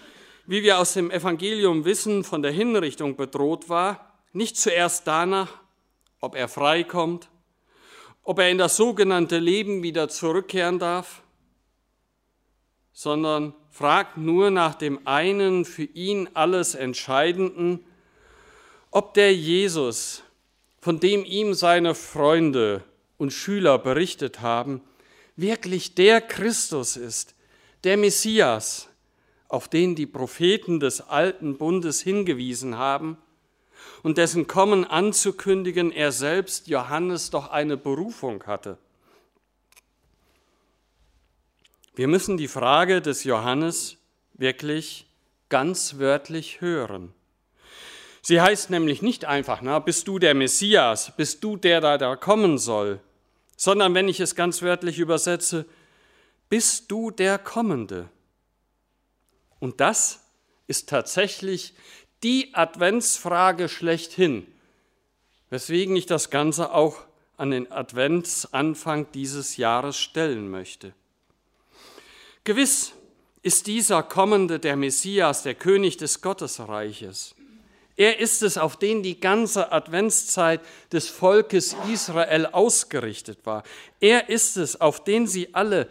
wie 0.46 0.62
wir 0.62 0.78
aus 0.78 0.94
dem 0.94 1.10
Evangelium 1.10 1.84
wissen, 1.84 2.24
von 2.24 2.42
der 2.42 2.52
Hinrichtung 2.52 3.16
bedroht 3.16 3.68
war, 3.68 4.09
nicht 4.32 4.56
zuerst 4.56 5.06
danach, 5.06 5.60
ob 6.20 6.34
er 6.34 6.48
freikommt, 6.48 7.28
ob 8.22 8.38
er 8.38 8.50
in 8.50 8.58
das 8.58 8.76
sogenannte 8.76 9.38
Leben 9.38 9.82
wieder 9.82 10.08
zurückkehren 10.08 10.78
darf, 10.78 11.22
sondern 12.92 13.54
fragt 13.70 14.18
nur 14.18 14.50
nach 14.50 14.74
dem 14.74 15.06
einen 15.06 15.64
für 15.64 15.84
ihn 15.84 16.28
alles 16.34 16.74
Entscheidenden, 16.74 17.84
ob 18.90 19.14
der 19.14 19.34
Jesus, 19.34 20.22
von 20.80 21.00
dem 21.00 21.24
ihm 21.24 21.54
seine 21.54 21.94
Freunde 21.94 22.84
und 23.16 23.32
Schüler 23.32 23.78
berichtet 23.78 24.40
haben, 24.40 24.82
wirklich 25.36 25.94
der 25.94 26.20
Christus 26.20 26.96
ist, 26.96 27.34
der 27.84 27.96
Messias, 27.96 28.88
auf 29.48 29.68
den 29.68 29.94
die 29.94 30.06
Propheten 30.06 30.78
des 30.78 31.00
alten 31.00 31.56
Bundes 31.56 32.00
hingewiesen 32.00 32.76
haben 32.76 33.16
und 34.02 34.18
dessen 34.18 34.46
Kommen 34.46 34.84
anzukündigen 34.84 35.92
er 35.92 36.12
selbst 36.12 36.68
Johannes 36.68 37.30
doch 37.30 37.50
eine 37.50 37.76
Berufung 37.76 38.44
hatte. 38.44 38.78
Wir 41.94 42.08
müssen 42.08 42.36
die 42.36 42.48
Frage 42.48 43.02
des 43.02 43.24
Johannes 43.24 43.98
wirklich 44.34 45.06
ganz 45.48 45.98
wörtlich 45.98 46.60
hören. 46.60 47.12
Sie 48.22 48.40
heißt 48.40 48.70
nämlich 48.70 49.02
nicht 49.02 49.24
einfach, 49.24 49.60
na, 49.62 49.78
bist 49.78 50.06
du 50.08 50.18
der 50.18 50.34
Messias, 50.34 51.14
bist 51.16 51.42
du 51.42 51.56
der, 51.56 51.80
der 51.80 51.98
da 51.98 52.16
kommen 52.16 52.58
soll, 52.58 53.00
sondern 53.56 53.94
wenn 53.94 54.08
ich 54.08 54.20
es 54.20 54.34
ganz 54.34 54.62
wörtlich 54.62 54.98
übersetze, 54.98 55.66
bist 56.48 56.90
du 56.90 57.10
der 57.10 57.38
Kommende? 57.38 58.08
Und 59.58 59.80
das 59.80 60.20
ist 60.66 60.88
tatsächlich 60.88 61.74
die 62.22 62.54
Adventsfrage 62.54 63.68
schlechthin, 63.68 64.46
weswegen 65.48 65.96
ich 65.96 66.06
das 66.06 66.30
Ganze 66.30 66.72
auch 66.72 66.98
an 67.36 67.50
den 67.50 67.72
Adventsanfang 67.72 69.10
dieses 69.12 69.56
Jahres 69.56 69.96
stellen 69.96 70.50
möchte. 70.50 70.92
Gewiss 72.44 72.92
ist 73.42 73.66
dieser 73.66 74.02
Kommende 74.02 74.58
der 74.58 74.76
Messias, 74.76 75.42
der 75.42 75.54
König 75.54 75.96
des 75.96 76.20
Gottesreiches. 76.20 77.34
Er 77.96 78.18
ist 78.18 78.42
es, 78.42 78.58
auf 78.58 78.76
den 78.76 79.02
die 79.02 79.20
ganze 79.20 79.72
Adventszeit 79.72 80.60
des 80.92 81.08
Volkes 81.08 81.76
Israel 81.92 82.46
ausgerichtet 82.46 83.44
war. 83.44 83.62
Er 84.00 84.28
ist 84.28 84.56
es, 84.56 84.80
auf 84.80 85.04
den 85.04 85.26
sie 85.26 85.54
alle 85.54 85.88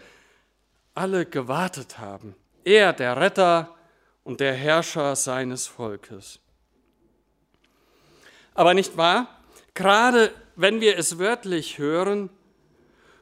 alle 1.00 1.25
gewartet 1.25 1.98
haben. 1.98 2.36
Er, 2.65 2.91
der 2.91 3.15
Retter 3.15 3.74
und 4.23 4.39
der 4.39 4.53
Herrscher 4.53 5.15
seines 5.15 5.67
Volkes. 5.67 6.39
Aber 8.53 8.73
nicht 8.73 8.97
wahr? 8.97 9.27
Gerade 9.73 10.33
wenn 10.55 10.81
wir 10.81 10.97
es 10.97 11.19
wörtlich 11.19 11.77
hören, 11.77 12.29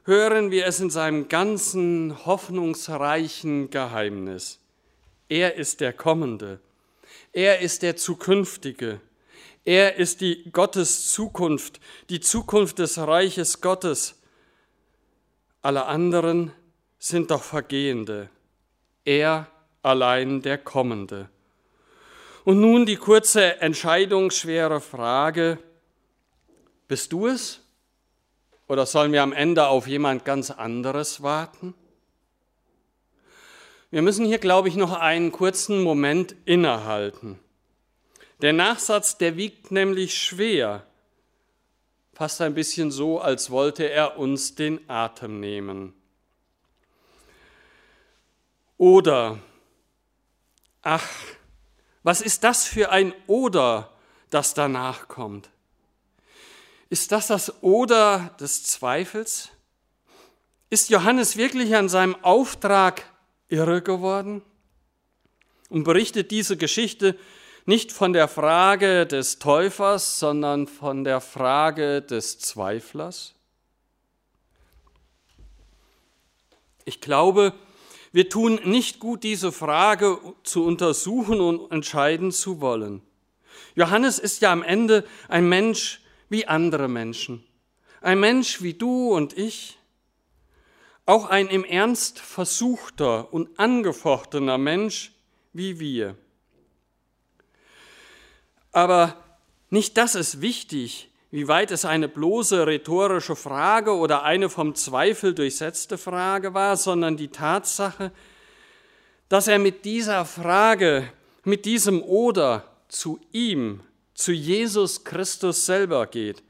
hören 0.04 0.50
wir 0.50 0.66
es 0.66 0.80
in 0.80 0.90
seinem 0.90 1.28
ganzen 1.28 2.26
hoffnungsreichen 2.26 3.70
Geheimnis. 3.70 4.58
Er 5.28 5.54
ist 5.54 5.80
der 5.80 5.92
Kommende. 5.92 6.60
Er 7.32 7.60
ist 7.60 7.82
der 7.82 7.96
Zukünftige. 7.96 9.00
Er 9.64 9.96
ist 9.96 10.22
die 10.22 10.50
Gottes 10.50 11.12
Zukunft, 11.12 11.78
die 12.08 12.20
Zukunft 12.20 12.78
des 12.78 12.96
Reiches 12.96 13.60
Gottes. 13.60 14.18
Alle 15.60 15.84
anderen 15.84 16.52
sind 16.98 17.30
doch 17.30 17.42
Vergehende, 17.42 18.30
er 19.04 19.46
allein 19.82 20.42
der 20.42 20.58
Kommende. 20.58 21.28
Und 22.44 22.60
nun 22.60 22.86
die 22.86 22.96
kurze 22.96 23.60
entscheidungsschwere 23.60 24.80
Frage, 24.80 25.58
Bist 26.88 27.12
du 27.12 27.26
es? 27.26 27.60
Oder 28.66 28.86
sollen 28.86 29.12
wir 29.12 29.22
am 29.22 29.32
Ende 29.32 29.66
auf 29.66 29.86
jemand 29.86 30.24
ganz 30.24 30.50
anderes 30.50 31.22
warten? 31.22 31.74
Wir 33.90 34.02
müssen 34.02 34.26
hier, 34.26 34.38
glaube 34.38 34.68
ich, 34.68 34.76
noch 34.76 34.92
einen 34.92 35.32
kurzen 35.32 35.82
Moment 35.82 36.34
innehalten. 36.44 37.38
Der 38.42 38.52
Nachsatz, 38.52 39.16
der 39.16 39.36
wiegt 39.36 39.70
nämlich 39.70 40.16
schwer. 40.16 40.86
Fast 42.12 42.40
ein 42.40 42.54
bisschen 42.54 42.90
so, 42.90 43.20
als 43.20 43.50
wollte 43.50 43.88
er 43.90 44.18
uns 44.18 44.54
den 44.54 44.80
Atem 44.88 45.40
nehmen. 45.40 45.94
Oder, 48.76 49.38
ach, 50.82 51.08
was 52.02 52.20
ist 52.20 52.44
das 52.44 52.64
für 52.66 52.90
ein 52.90 53.12
Oder, 53.26 53.92
das 54.30 54.54
danach 54.54 55.08
kommt? 55.08 55.50
Ist 56.90 57.12
das 57.12 57.26
das 57.26 57.62
Oder 57.62 58.34
des 58.40 58.64
Zweifels? 58.64 59.50
Ist 60.70 60.90
Johannes 60.90 61.36
wirklich 61.36 61.74
an 61.76 61.88
seinem 61.88 62.16
Auftrag 62.22 63.04
irre 63.48 63.82
geworden? 63.82 64.42
Und 65.68 65.84
berichtet 65.84 66.30
diese 66.30 66.56
Geschichte 66.56 67.18
nicht 67.66 67.92
von 67.92 68.14
der 68.14 68.28
Frage 68.28 69.06
des 69.06 69.38
Täufers, 69.38 70.18
sondern 70.18 70.66
von 70.66 71.04
der 71.04 71.20
Frage 71.20 72.00
des 72.00 72.38
Zweiflers? 72.38 73.34
Ich 76.86 77.02
glaube, 77.02 77.52
wir 78.12 78.28
tun 78.28 78.60
nicht 78.64 79.00
gut, 79.00 79.22
diese 79.22 79.52
Frage 79.52 80.18
zu 80.42 80.64
untersuchen 80.64 81.40
und 81.40 81.70
entscheiden 81.70 82.32
zu 82.32 82.60
wollen. 82.60 83.02
Johannes 83.74 84.18
ist 84.18 84.40
ja 84.42 84.52
am 84.52 84.62
Ende 84.62 85.04
ein 85.28 85.48
Mensch 85.48 86.00
wie 86.28 86.46
andere 86.46 86.88
Menschen, 86.88 87.44
ein 88.00 88.20
Mensch 88.20 88.62
wie 88.62 88.74
du 88.74 89.12
und 89.14 89.36
ich, 89.36 89.78
auch 91.06 91.26
ein 91.26 91.48
im 91.48 91.64
Ernst 91.64 92.18
versuchter 92.18 93.32
und 93.32 93.58
angefochtener 93.58 94.58
Mensch 94.58 95.12
wie 95.52 95.80
wir. 95.80 96.16
Aber 98.72 99.16
nicht 99.70 99.96
das 99.96 100.14
ist 100.14 100.40
wichtig, 100.40 101.07
wie 101.30 101.46
weit 101.46 101.70
es 101.70 101.84
eine 101.84 102.08
bloße 102.08 102.66
rhetorische 102.66 103.36
Frage 103.36 103.94
oder 103.94 104.22
eine 104.22 104.48
vom 104.48 104.74
Zweifel 104.74 105.34
durchsetzte 105.34 105.98
Frage 105.98 106.54
war, 106.54 106.76
sondern 106.76 107.16
die 107.16 107.28
Tatsache, 107.28 108.12
dass 109.28 109.46
er 109.46 109.58
mit 109.58 109.84
dieser 109.84 110.24
Frage, 110.24 111.12
mit 111.44 111.66
diesem 111.66 112.02
Oder 112.02 112.64
zu 112.88 113.20
ihm, 113.32 113.80
zu 114.14 114.32
Jesus 114.32 115.04
Christus 115.04 115.66
selber 115.66 116.06
geht. 116.06 116.42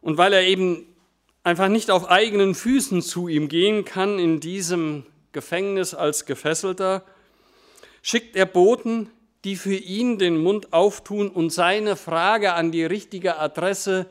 Und 0.00 0.16
weil 0.16 0.32
er 0.32 0.42
eben 0.42 0.86
einfach 1.44 1.68
nicht 1.68 1.90
auf 1.90 2.10
eigenen 2.10 2.54
Füßen 2.54 3.02
zu 3.02 3.28
ihm 3.28 3.48
gehen 3.48 3.84
kann 3.84 4.18
in 4.18 4.40
diesem 4.40 5.04
Gefängnis 5.32 5.94
als 5.94 6.24
Gefesselter, 6.24 7.04
schickt 8.00 8.34
er 8.34 8.46
Boten, 8.46 9.10
die 9.44 9.56
für 9.56 9.74
ihn 9.74 10.18
den 10.18 10.38
Mund 10.38 10.72
auftun 10.72 11.28
und 11.28 11.50
seine 11.50 11.96
Frage 11.96 12.52
an 12.54 12.70
die 12.72 12.84
richtige 12.84 13.38
Adresse 13.38 14.06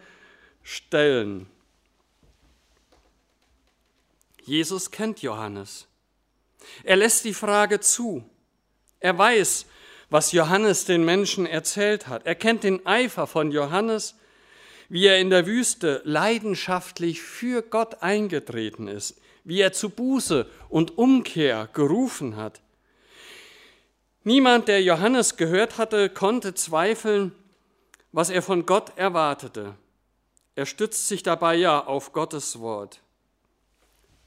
stellen. 0.63 1.47
Jesus 4.43 4.91
kennt 4.91 5.21
Johannes. 5.21 5.87
Er 6.83 6.97
lässt 6.97 7.25
die 7.25 7.33
Frage 7.33 7.79
zu. 7.79 8.23
Er 8.99 9.17
weiß, 9.17 9.65
was 10.09 10.33
Johannes 10.33 10.85
den 10.85 11.05
Menschen 11.05 11.45
erzählt 11.45 12.07
hat. 12.07 12.25
Er 12.25 12.35
kennt 12.35 12.63
den 12.63 12.85
Eifer 12.85 13.27
von 13.27 13.51
Johannes, 13.51 14.15
wie 14.89 15.05
er 15.05 15.19
in 15.19 15.29
der 15.29 15.45
Wüste 15.45 16.01
leidenschaftlich 16.03 17.21
für 17.21 17.61
Gott 17.61 18.03
eingetreten 18.03 18.89
ist, 18.89 19.15
wie 19.45 19.61
er 19.61 19.71
zu 19.71 19.89
Buße 19.89 20.47
und 20.67 20.97
Umkehr 20.97 21.69
gerufen 21.71 22.35
hat. 22.35 22.61
Niemand, 24.23 24.67
der 24.67 24.83
Johannes 24.83 25.35
gehört 25.35 25.77
hatte, 25.77 26.09
konnte 26.09 26.53
zweifeln, 26.53 27.31
was 28.11 28.29
er 28.29 28.41
von 28.41 28.65
Gott 28.65 28.97
erwartete. 28.97 29.75
Er 30.55 30.65
stützt 30.65 31.07
sich 31.07 31.23
dabei 31.23 31.55
ja 31.55 31.83
auf 31.83 32.13
Gottes 32.13 32.59
Wort. 32.59 32.99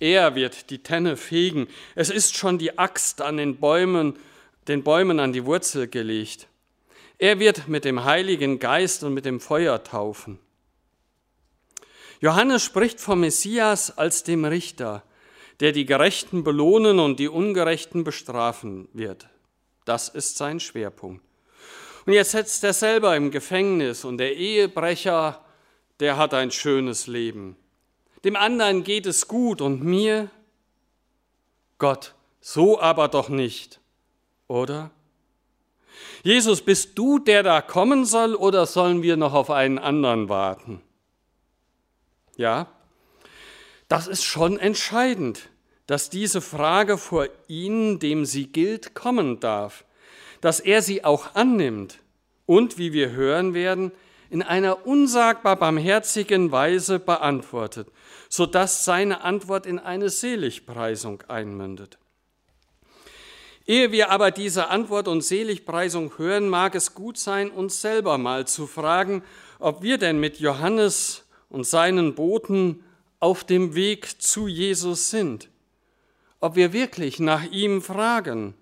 Er 0.01 0.35
wird 0.35 0.71
die 0.71 0.83
Tenne 0.83 1.17
fegen. 1.17 1.69
Es 1.95 2.11
ist 2.11 2.37
schon 2.37 2.59
die 2.59 2.79
Axt 2.79 3.23
an 3.23 3.37
den 3.37 3.57
Bäumen, 3.57 4.19
den 4.67 4.83
Bäumen 4.83 5.21
an 5.21 5.33
die 5.33 5.45
Wurzel 5.45 5.87
gelegt. 5.87 6.49
Er 7.19 7.39
wird 7.39 7.69
mit 7.69 7.85
dem 7.85 8.05
Heiligen 8.05 8.59
Geist 8.59 9.05
und 9.05 9.15
mit 9.15 9.25
dem 9.25 9.39
Feuer 9.39 9.85
taufen. 9.85 10.41
Johannes 12.21 12.65
spricht 12.65 13.01
vom 13.01 13.21
Messias 13.21 13.97
als 13.97 14.25
dem 14.25 14.45
Richter, 14.45 15.05
der 15.61 15.73
die 15.73 15.87
Gerechten 15.87 16.43
belohnen 16.43 16.99
und 16.99 17.21
die 17.21 17.29
Ungerechten 17.29 18.03
bestrafen 18.03 18.89
wird. 18.93 19.29
Das 19.85 20.09
ist 20.09 20.37
sein 20.37 20.61
Schwerpunkt. 20.61 21.25
Und 22.07 22.13
jetzt 22.13 22.33
sitzt 22.33 22.65
er 22.65 22.73
selber 22.73 23.17
im 23.17 23.31
Gefängnis 23.31 24.05
und 24.05 24.19
der 24.19 24.37
Ehebrecher, 24.37 25.43
der 26.01 26.17
hat 26.17 26.35
ein 26.35 26.51
schönes 26.51 27.07
Leben. 27.07 27.57
Dem 28.25 28.37
anderen 28.37 28.85
geht 28.85 29.07
es 29.07 29.29
gut 29.29 29.61
und 29.61 29.83
mir? 29.83 30.31
Gott, 31.79 32.15
so 32.41 32.81
aber 32.81 33.09
doch 33.09 33.29
nicht, 33.29 33.81
oder? 34.49 34.91
Jesus, 36.23 36.63
bist 36.63 36.99
du 36.99 37.19
der 37.19 37.43
da 37.43 37.61
kommen 37.61 38.05
soll 38.05 38.35
oder 38.35 38.67
sollen 38.67 39.03
wir 39.03 39.17
noch 39.17 39.35
auf 39.35 39.51
einen 39.51 39.79
anderen 39.79 40.29
warten? 40.29 40.81
Ja, 42.37 42.67
das 43.89 44.07
ist 44.07 44.25
schon 44.25 44.59
entscheidend 44.59 45.49
dass 45.87 46.09
diese 46.09 46.41
Frage 46.41 46.97
vor 46.97 47.29
ihn, 47.47 47.99
dem 47.99 48.25
sie 48.25 48.47
gilt, 48.47 48.95
kommen 48.95 49.41
darf, 49.41 49.85
dass 50.41 50.61
er 50.61 50.83
sie 50.83 51.05
auch 51.05 51.35
annimmt 51.35 51.99
und, 52.47 52.79
wie 52.79 52.93
wir 52.93 53.11
hören 53.11 53.55
werden, 53.55 53.93
in 54.31 54.43
einer 54.43 54.87
unsagbar 54.87 55.57
barmherzigen 55.57 56.51
Weise 56.51 56.99
beantwortet, 56.99 57.89
sodass 58.29 58.85
seine 58.85 59.23
Antwort 59.23 59.67
in 59.67 59.79
eine 59.79 60.09
Seligpreisung 60.09 61.23
einmündet. 61.29 61.99
Ehe 63.67 63.93
wir 63.93 64.11
aber 64.11 64.31
diese 64.31 64.69
Antwort 64.69 65.09
und 65.09 65.23
Seligpreisung 65.23 66.19
hören, 66.19 66.49
mag 66.49 66.75
es 66.75 66.95
gut 66.95 67.17
sein, 67.17 67.51
uns 67.51 67.81
selber 67.81 68.19
mal 68.19 68.47
zu 68.47 68.67
fragen, 68.67 69.23
ob 69.59 69.83
wir 69.83 69.97
denn 69.97 70.21
mit 70.21 70.39
Johannes 70.39 71.25
und 71.49 71.67
seinen 71.67 72.15
Boten 72.15 72.85
auf 73.21 73.45
dem 73.45 73.75
Weg 73.75 74.21
zu 74.21 74.49
Jesus 74.49 75.11
sind 75.11 75.49
ob 76.45 76.57
wir 76.57 76.75
wirklich 76.75 77.21
nach 77.21 77.45
ihm 77.45 77.81
fragen. 77.81 78.53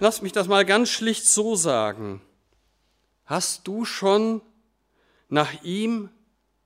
Lass 0.00 0.22
mich 0.22 0.32
das 0.32 0.48
mal 0.48 0.64
ganz 0.64 0.88
schlicht 0.88 1.24
so 1.24 1.54
sagen. 1.54 2.20
Hast 3.26 3.68
du 3.68 3.84
schon 3.84 4.42
nach 5.28 5.62
ihm, 5.62 6.10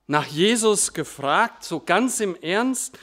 nach 0.07 0.25
Jesus 0.25 0.93
gefragt, 0.93 1.63
so 1.63 1.79
ganz 1.79 2.19
im 2.21 2.35
Ernst, 2.41 2.97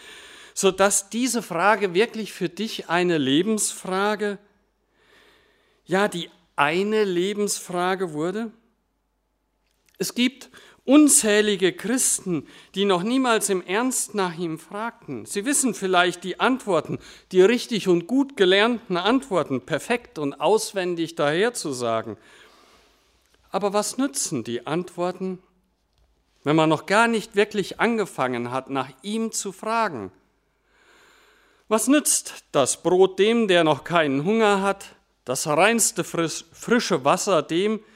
so 0.52 0.72
dass 0.72 1.10
diese 1.10 1.42
Frage 1.44 1.94
wirklich 1.94 2.32
für 2.32 2.48
dich 2.48 2.88
eine 2.88 3.18
Lebensfrage, 3.18 4.38
ja, 5.84 6.08
die 6.08 6.28
eine 6.56 7.04
Lebensfrage 7.04 8.14
wurde? 8.14 8.50
Es 9.98 10.12
gibt 10.12 10.50
Unzählige 10.87 11.72
Christen, 11.72 12.46
die 12.77 12.85
noch 12.85 13.03
niemals 13.03 13.49
im 13.49 13.61
Ernst 13.61 14.14
nach 14.14 14.38
ihm 14.38 14.57
fragten. 14.57 15.27
Sie 15.27 15.44
wissen 15.44 15.75
vielleicht 15.75 16.22
die 16.22 16.38
Antworten, 16.38 17.01
die 17.33 17.42
richtig 17.42 17.88
und 17.88 18.07
gut 18.07 18.37
gelernten 18.37 18.96
Antworten 18.96 19.61
perfekt 19.61 20.20
und 20.20 20.40
auswendig 20.40 21.16
daherzusagen. 21.16 22.16
Aber 23.51 23.72
was 23.72 23.99
nützen 23.99 24.44
die 24.44 24.68
Antworten, 24.68 25.40
wenn 26.44 26.55
man 26.55 26.68
noch 26.68 26.87
gar 26.87 27.09
nicht 27.09 27.35
wirklich 27.35 27.81
angefangen 27.81 28.53
hat, 28.53 28.70
nach 28.70 28.90
ihm 29.03 29.33
zu 29.33 29.51
fragen? 29.51 30.12
Was 31.66 31.88
nützt 31.88 32.44
das 32.53 32.85
Brot 32.85 33.18
dem, 33.18 33.49
der 33.49 33.64
noch 33.64 33.83
keinen 33.83 34.25
Hunger 34.25 34.62
hat, 34.62 34.94
das 35.25 35.49
reinste 35.49 36.05
frische 36.05 37.05
Wasser 37.05 37.42
dem, 37.42 37.81
der 37.81 37.95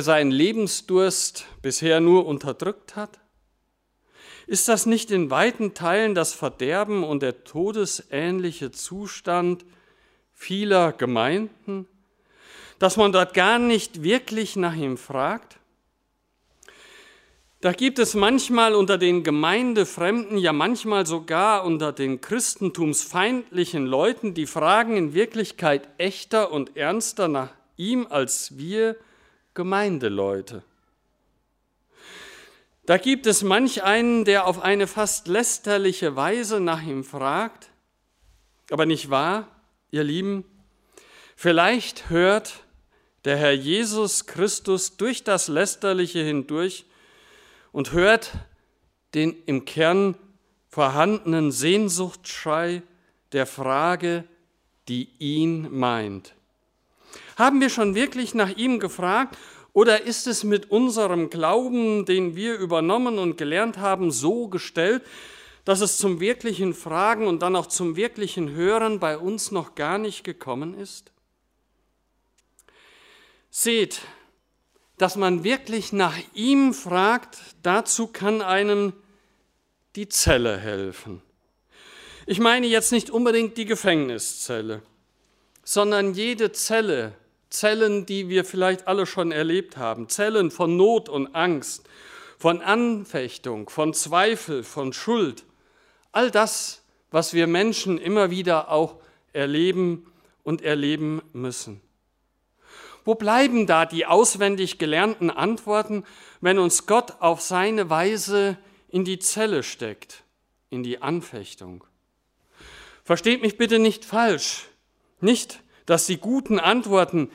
seinen 0.00 0.30
Lebensdurst 0.30 1.44
bisher 1.60 2.00
nur 2.00 2.24
unterdrückt 2.24 2.96
hat? 2.96 3.20
Ist 4.46 4.68
das 4.68 4.86
nicht 4.86 5.10
in 5.10 5.30
weiten 5.30 5.74
Teilen 5.74 6.14
das 6.14 6.32
Verderben 6.32 7.04
und 7.04 7.22
der 7.22 7.44
todesähnliche 7.44 8.70
Zustand 8.70 9.66
vieler 10.32 10.92
Gemeinden, 10.92 11.86
dass 12.78 12.96
man 12.96 13.12
dort 13.12 13.34
gar 13.34 13.58
nicht 13.58 14.02
wirklich 14.02 14.56
nach 14.56 14.74
ihm 14.74 14.96
fragt? 14.96 15.58
Da 17.60 17.72
gibt 17.72 18.00
es 18.00 18.14
manchmal 18.14 18.74
unter 18.74 18.98
den 18.98 19.22
Gemeindefremden, 19.22 20.36
ja 20.36 20.52
manchmal 20.52 21.06
sogar 21.06 21.64
unter 21.64 21.92
den 21.92 22.20
christentumsfeindlichen 22.20 23.86
Leuten, 23.86 24.34
die 24.34 24.46
fragen 24.46 24.96
in 24.96 25.14
Wirklichkeit 25.14 25.88
echter 25.96 26.50
und 26.50 26.76
ernster 26.76 27.28
nach 27.28 27.50
ihm 27.76 28.08
als 28.10 28.58
wir 28.58 28.96
Gemeindeleute. 29.54 30.62
Da 32.84 32.96
gibt 32.96 33.26
es 33.26 33.42
manch 33.42 33.82
einen, 33.84 34.24
der 34.24 34.46
auf 34.46 34.60
eine 34.60 34.86
fast 34.86 35.28
lästerliche 35.28 36.16
Weise 36.16 36.58
nach 36.58 36.82
ihm 36.82 37.04
fragt, 37.04 37.70
aber 38.70 38.86
nicht 38.86 39.08
wahr, 39.08 39.48
ihr 39.90 40.02
Lieben? 40.02 40.44
Vielleicht 41.36 42.10
hört 42.10 42.64
der 43.24 43.36
Herr 43.36 43.52
Jesus 43.52 44.26
Christus 44.26 44.96
durch 44.96 45.22
das 45.22 45.48
Lästerliche 45.48 46.20
hindurch 46.20 46.86
und 47.70 47.92
hört 47.92 48.32
den 49.14 49.36
im 49.46 49.64
Kern 49.64 50.16
vorhandenen 50.68 51.52
Sehnsuchtsschrei 51.52 52.82
der 53.32 53.46
Frage, 53.46 54.24
die 54.88 55.10
ihn 55.18 55.68
meint. 55.70 56.34
Haben 57.36 57.60
wir 57.60 57.70
schon 57.70 57.94
wirklich 57.94 58.34
nach 58.34 58.56
ihm 58.56 58.78
gefragt 58.78 59.36
oder 59.72 60.02
ist 60.02 60.26
es 60.26 60.44
mit 60.44 60.70
unserem 60.70 61.30
Glauben, 61.30 62.04
den 62.04 62.36
wir 62.36 62.58
übernommen 62.58 63.18
und 63.18 63.38
gelernt 63.38 63.78
haben, 63.78 64.10
so 64.10 64.48
gestellt, 64.48 65.02
dass 65.64 65.80
es 65.80 65.96
zum 65.96 66.20
wirklichen 66.20 66.74
Fragen 66.74 67.26
und 67.26 67.40
dann 67.40 67.56
auch 67.56 67.66
zum 67.66 67.96
wirklichen 67.96 68.50
Hören 68.50 69.00
bei 69.00 69.16
uns 69.16 69.50
noch 69.50 69.74
gar 69.74 69.98
nicht 69.98 70.24
gekommen 70.24 70.78
ist? 70.78 71.12
Seht, 73.50 74.00
dass 74.98 75.16
man 75.16 75.44
wirklich 75.44 75.92
nach 75.92 76.16
ihm 76.34 76.74
fragt, 76.74 77.38
dazu 77.62 78.06
kann 78.06 78.42
einem 78.42 78.92
die 79.96 80.08
Zelle 80.08 80.58
helfen. 80.58 81.22
Ich 82.26 82.38
meine 82.38 82.66
jetzt 82.66 82.92
nicht 82.92 83.10
unbedingt 83.10 83.56
die 83.56 83.64
Gefängniszelle, 83.64 84.82
sondern 85.64 86.14
jede 86.14 86.52
Zelle, 86.52 87.14
Zellen, 87.52 88.06
die 88.06 88.28
wir 88.28 88.44
vielleicht 88.44 88.88
alle 88.88 89.06
schon 89.06 89.32
erlebt 89.32 89.76
haben, 89.76 90.08
Zellen 90.08 90.50
von 90.50 90.76
Not 90.76 91.08
und 91.08 91.34
Angst, 91.34 91.88
von 92.38 92.60
Anfechtung, 92.60 93.68
von 93.68 93.94
Zweifel, 93.94 94.64
von 94.64 94.92
Schuld, 94.92 95.44
all 96.10 96.30
das, 96.30 96.82
was 97.10 97.34
wir 97.34 97.46
Menschen 97.46 97.98
immer 97.98 98.30
wieder 98.30 98.70
auch 98.70 98.96
erleben 99.32 100.10
und 100.42 100.62
erleben 100.62 101.22
müssen. 101.32 101.80
Wo 103.04 103.14
bleiben 103.14 103.66
da 103.66 103.84
die 103.84 104.06
auswendig 104.06 104.78
gelernten 104.78 105.30
Antworten, 105.30 106.04
wenn 106.40 106.58
uns 106.58 106.86
Gott 106.86 107.20
auf 107.20 107.40
seine 107.40 107.90
Weise 107.90 108.56
in 108.88 109.04
die 109.04 109.18
Zelle 109.18 109.62
steckt, 109.62 110.22
in 110.70 110.82
die 110.82 111.02
Anfechtung? 111.02 111.84
Versteht 113.04 113.42
mich 113.42 113.58
bitte 113.58 113.78
nicht 113.78 114.04
falsch. 114.04 114.68
Nicht, 115.20 115.61
dass 115.86 116.06
die 116.06 116.18
guten 116.18 116.58
Antworten, 116.58 117.30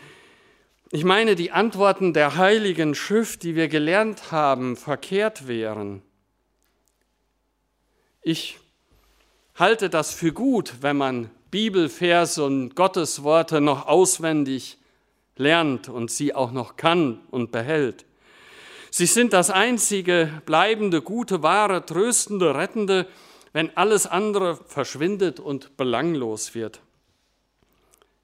ich 0.92 1.04
meine 1.04 1.36
die 1.36 1.52
Antworten 1.52 2.14
der 2.14 2.38
heiligen 2.38 2.96
Schrift, 2.96 3.44
die 3.44 3.56
wir 3.56 3.68
gelernt 3.68 4.32
haben, 4.32 4.76
verkehrt 4.76 5.48
wären. 5.48 6.02
Ich 8.22 8.58
halte 9.56 9.90
das 9.90 10.14
für 10.14 10.32
gut, 10.32 10.76
wenn 10.82 10.98
man 10.98 11.30
Bibelverse 11.52 12.44
und 12.44 12.76
Gottesworte 12.76 13.62
noch 13.62 13.88
auswendig 13.88 14.78
lernt 15.38 15.90
und 15.90 16.12
sie 16.12 16.36
auch 16.36 16.52
noch 16.52 16.76
kann 16.76 17.22
und 17.32 17.52
behält. 17.52 18.06
Sie 18.92 19.06
sind 19.06 19.34
das 19.34 19.50
einzige 19.50 20.42
bleibende, 20.46 21.02
gute, 21.02 21.44
wahre, 21.44 21.86
tröstende, 21.86 22.56
rettende, 22.56 23.08
wenn 23.54 23.76
alles 23.78 24.08
andere 24.08 24.56
verschwindet 24.56 25.40
und 25.40 25.78
belanglos 25.78 26.56
wird. 26.56 26.82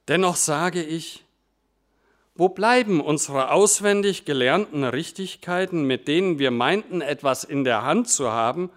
Dennoch 0.08 0.36
sage 0.36 0.84
ich, 0.84 1.24
wo 2.36 2.50
bleiben 2.50 3.00
unsere 3.00 3.52
auswendig 3.52 4.26
gelernten 4.26 4.84
Richtigkeiten, 4.84 5.84
mit 5.84 6.08
denen 6.08 6.40
wir 6.40 6.52
meinten, 6.52 7.02
etwas 7.02 7.44
in 7.44 7.64
der 7.64 7.84
Hand 7.84 8.10
zu 8.10 8.32
haben, 8.32 8.72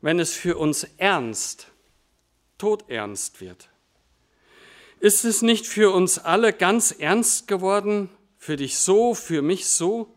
wenn 0.00 0.18
es 0.18 0.34
für 0.34 0.56
uns 0.56 0.84
ernst, 0.96 1.68
todernst 2.58 3.40
wird? 3.40 3.68
Ist 4.98 5.24
es 5.24 5.42
nicht 5.42 5.66
für 5.66 5.92
uns 5.92 6.18
alle 6.18 6.52
ganz 6.52 6.90
ernst 6.90 7.46
geworden, 7.46 8.08
für 8.38 8.56
dich 8.56 8.78
so, 8.78 9.14
für 9.14 9.42
mich 9.42 9.68
so? 9.68 10.12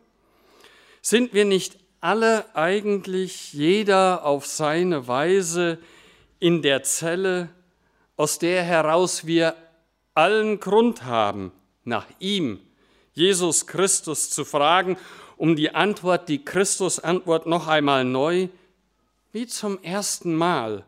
Sind 1.02 1.34
wir 1.34 1.46
nicht 1.46 1.78
alle 2.00 2.56
eigentlich, 2.56 3.52
jeder 3.54 4.26
auf 4.26 4.46
seine 4.46 5.08
Weise 5.08 5.78
in 6.40 6.62
der 6.62 6.84
Zelle, 6.84 7.50
aus 8.16 8.40
der 8.40 8.64
heraus 8.64 9.28
wir 9.28 9.56
allen 10.20 10.60
Grund 10.60 11.06
haben, 11.06 11.54
nach 11.86 12.06
ihm, 12.20 12.60
Jesus 13.14 13.68
Christus, 13.68 14.30
zu 14.30 14.44
fragen, 14.44 14.98
um 15.38 15.56
die 15.56 15.74
Antwort, 15.74 16.28
die 16.28 16.44
Christus-Antwort 16.44 17.48
noch 17.48 17.68
einmal 17.68 18.04
neu, 18.04 18.50
wie 19.32 19.48
zum 19.48 19.82
ersten 19.82 20.36
Mal 20.36 20.84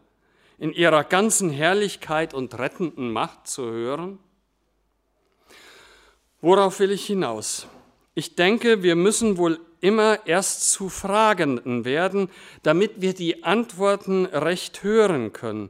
in 0.57 0.73
ihrer 0.73 1.05
ganzen 1.05 1.49
Herrlichkeit 1.49 2.33
und 2.33 2.59
rettenden 2.59 3.09
Macht 3.09 3.47
zu 3.47 3.63
hören? 3.63 4.19
Worauf 6.41 6.81
will 6.81 6.91
ich 6.91 7.05
hinaus? 7.05 7.67
Ich 8.15 8.35
denke, 8.35 8.83
wir 8.83 8.97
müssen 8.97 9.37
wohl 9.37 9.61
immer 9.79 10.27
erst 10.27 10.73
zu 10.73 10.89
Fragenden 10.89 11.85
werden, 11.85 12.29
damit 12.63 12.99
wir 12.99 13.13
die 13.13 13.45
Antworten 13.45 14.25
recht 14.25 14.83
hören 14.83 15.31
können, 15.31 15.69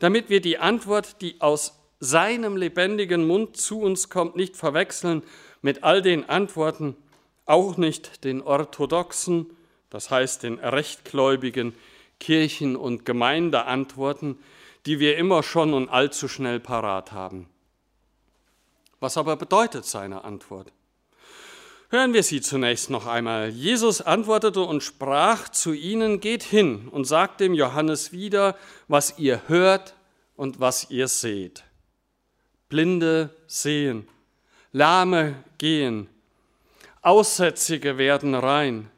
damit 0.00 0.28
wir 0.28 0.40
die 0.40 0.58
Antwort, 0.58 1.22
die 1.22 1.40
aus 1.40 1.79
seinem 2.00 2.56
lebendigen 2.56 3.26
Mund 3.26 3.56
zu 3.56 3.80
uns 3.80 4.08
kommt, 4.08 4.34
nicht 4.34 4.56
verwechseln 4.56 5.22
mit 5.62 5.84
all 5.84 6.02
den 6.02 6.28
Antworten, 6.28 6.96
auch 7.44 7.76
nicht 7.76 8.24
den 8.24 8.42
orthodoxen, 8.42 9.46
das 9.90 10.10
heißt 10.10 10.42
den 10.42 10.58
rechtgläubigen 10.58 11.74
Kirchen- 12.18 12.76
und 12.76 13.04
Gemeindeantworten, 13.04 14.38
die 14.86 14.98
wir 14.98 15.18
immer 15.18 15.42
schon 15.42 15.74
und 15.74 15.88
allzu 15.88 16.26
schnell 16.26 16.58
parat 16.58 17.12
haben. 17.12 17.48
Was 18.98 19.16
aber 19.16 19.36
bedeutet 19.36 19.84
seine 19.84 20.24
Antwort? 20.24 20.72
Hören 21.90 22.12
wir 22.12 22.22
sie 22.22 22.40
zunächst 22.40 22.88
noch 22.88 23.06
einmal. 23.06 23.48
Jesus 23.48 24.00
antwortete 24.00 24.60
und 24.60 24.82
sprach 24.82 25.48
zu 25.48 25.72
ihnen, 25.72 26.20
geht 26.20 26.44
hin 26.44 26.88
und 26.88 27.04
sagt 27.04 27.40
dem 27.40 27.52
Johannes 27.52 28.12
wieder, 28.12 28.56
was 28.86 29.18
ihr 29.18 29.48
hört 29.48 29.96
und 30.36 30.60
was 30.60 30.88
ihr 30.90 31.08
seht. 31.08 31.64
Blinde 32.70 33.28
sehen, 33.46 34.08
Lahme 34.72 35.34
gehen, 35.58 36.08
Aussätzige 37.02 37.98
werden 37.98 38.34
rein 38.34 38.90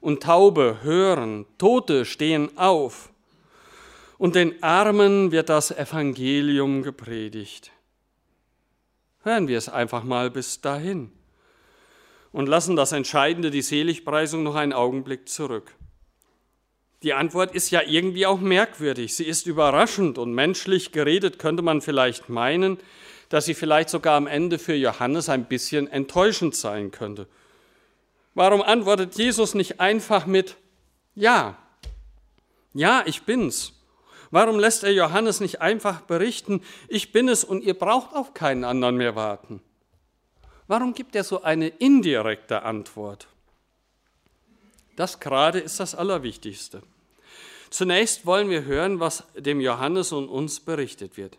und 0.00 0.22
Taube 0.22 0.78
hören, 0.82 1.46
Tote 1.58 2.04
stehen 2.04 2.56
auf 2.58 3.10
und 4.18 4.34
den 4.34 4.62
Armen 4.62 5.32
wird 5.32 5.50
das 5.50 5.70
Evangelium 5.70 6.82
gepredigt. 6.82 7.72
Hören 9.22 9.48
wir 9.48 9.58
es 9.58 9.68
einfach 9.68 10.02
mal 10.02 10.30
bis 10.30 10.60
dahin 10.60 11.12
und 12.32 12.48
lassen 12.48 12.74
das 12.74 12.92
Entscheidende, 12.92 13.50
die 13.50 13.62
Seligpreisung, 13.62 14.42
noch 14.42 14.54
einen 14.54 14.72
Augenblick 14.72 15.28
zurück. 15.28 15.74
Die 17.04 17.12
Antwort 17.12 17.54
ist 17.54 17.70
ja 17.70 17.82
irgendwie 17.82 18.24
auch 18.24 18.40
merkwürdig. 18.40 19.14
Sie 19.14 19.26
ist 19.26 19.46
überraschend 19.46 20.16
und 20.16 20.32
menschlich 20.32 20.90
geredet 20.90 21.38
könnte 21.38 21.62
man 21.62 21.82
vielleicht 21.82 22.30
meinen, 22.30 22.78
dass 23.28 23.44
sie 23.44 23.52
vielleicht 23.52 23.90
sogar 23.90 24.16
am 24.16 24.26
Ende 24.26 24.58
für 24.58 24.74
Johannes 24.74 25.28
ein 25.28 25.44
bisschen 25.44 25.86
enttäuschend 25.86 26.56
sein 26.56 26.92
könnte. 26.92 27.26
Warum 28.32 28.62
antwortet 28.62 29.16
Jesus 29.16 29.52
nicht 29.52 29.80
einfach 29.80 30.24
mit 30.24 30.56
Ja? 31.14 31.58
Ja, 32.72 33.02
ich 33.04 33.24
bin's. 33.24 33.74
Warum 34.30 34.58
lässt 34.58 34.82
er 34.82 34.92
Johannes 34.92 35.40
nicht 35.40 35.60
einfach 35.60 36.00
berichten, 36.00 36.62
ich 36.88 37.12
bin 37.12 37.28
es 37.28 37.44
und 37.44 37.62
ihr 37.62 37.74
braucht 37.74 38.16
auf 38.16 38.32
keinen 38.32 38.64
anderen 38.64 38.96
mehr 38.96 39.14
warten? 39.14 39.60
Warum 40.68 40.94
gibt 40.94 41.14
er 41.14 41.22
so 41.22 41.42
eine 41.42 41.68
indirekte 41.68 42.62
Antwort? 42.62 43.28
Das 44.96 45.20
gerade 45.20 45.58
ist 45.58 45.80
das 45.80 45.94
Allerwichtigste. 45.94 46.82
Zunächst 47.74 48.24
wollen 48.24 48.50
wir 48.50 48.66
hören, 48.66 49.00
was 49.00 49.24
dem 49.36 49.60
Johannes 49.60 50.12
und 50.12 50.28
uns 50.28 50.60
berichtet 50.60 51.16
wird. 51.16 51.38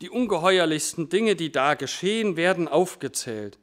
Die 0.00 0.10
ungeheuerlichsten 0.10 1.08
Dinge, 1.10 1.36
die 1.36 1.52
da 1.52 1.74
geschehen, 1.74 2.36
werden 2.36 2.66
aufgezählt. 2.66 3.56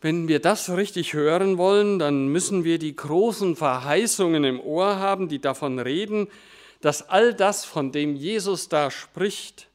Wenn 0.00 0.26
wir 0.26 0.40
das 0.40 0.70
richtig 0.70 1.12
hören 1.12 1.56
wollen, 1.56 2.00
dann 2.00 2.26
müssen 2.26 2.64
wir 2.64 2.80
die 2.80 2.96
großen 2.96 3.54
Verheißungen 3.54 4.42
im 4.42 4.58
Ohr 4.58 4.96
haben, 4.96 5.28
die 5.28 5.40
davon 5.40 5.78
reden, 5.78 6.26
dass 6.80 7.08
all 7.08 7.32
das, 7.32 7.64
von 7.64 7.92
dem 7.92 8.16
Jesus 8.16 8.68
da 8.68 8.90
spricht, 8.90 9.68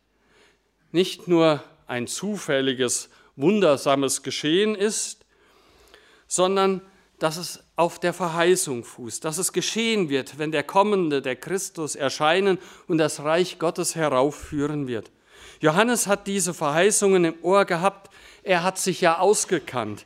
nicht 0.92 1.30
nur 1.30 1.64
ein 1.86 2.08
zufälliges 2.08 3.10
wundersames 3.38 4.24
Geschehen 4.24 4.76
ist, 4.76 5.26
sondern 6.28 6.82
dass 7.20 7.38
es 7.38 7.64
auf 7.76 8.00
der 8.00 8.14
Verheißung 8.14 8.84
fußt, 8.84 9.26
dass 9.26 9.38
es 9.38 9.54
geschehen 9.54 10.10
wird, 10.10 10.38
wenn 10.38 10.52
der 10.52 10.64
Kommende, 10.64 11.22
der 11.22 11.36
Christus, 11.36 11.96
erscheinen 11.96 12.60
und 12.88 13.00
das 13.00 13.24
Reich 13.24 13.58
Gottes 13.60 13.96
heraufführen 13.96 14.88
wird. 14.88 15.12
Johannes 15.60 16.06
hat 16.06 16.28
diese 16.28 16.54
Verheißungen 16.54 17.26
im 17.26 17.36
Ohr 17.42 17.66
gehabt, 17.66 18.12
er 18.44 18.64
hat 18.64 18.78
sich 18.78 19.02
ja 19.02 19.18
ausgekannt, 19.18 20.06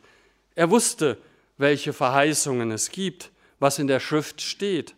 er 0.55 0.69
wusste, 0.69 1.17
welche 1.57 1.93
Verheißungen 1.93 2.71
es 2.71 2.89
gibt, 2.89 3.31
was 3.59 3.77
in 3.77 3.87
der 3.87 3.99
Schrift 3.99 4.41
steht. 4.41 4.95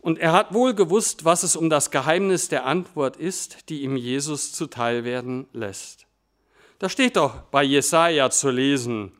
Und 0.00 0.18
er 0.18 0.32
hat 0.32 0.54
wohl 0.54 0.74
gewusst, 0.74 1.24
was 1.24 1.42
es 1.42 1.56
um 1.56 1.68
das 1.70 1.90
Geheimnis 1.90 2.48
der 2.48 2.64
Antwort 2.64 3.16
ist, 3.16 3.68
die 3.68 3.82
ihm 3.82 3.96
Jesus 3.96 4.52
zuteil 4.52 5.04
werden 5.04 5.46
lässt. 5.52 6.06
Da 6.78 6.88
steht 6.88 7.16
doch 7.16 7.42
bei 7.50 7.62
Jesaja 7.62 8.30
zu 8.30 8.50
lesen, 8.50 9.12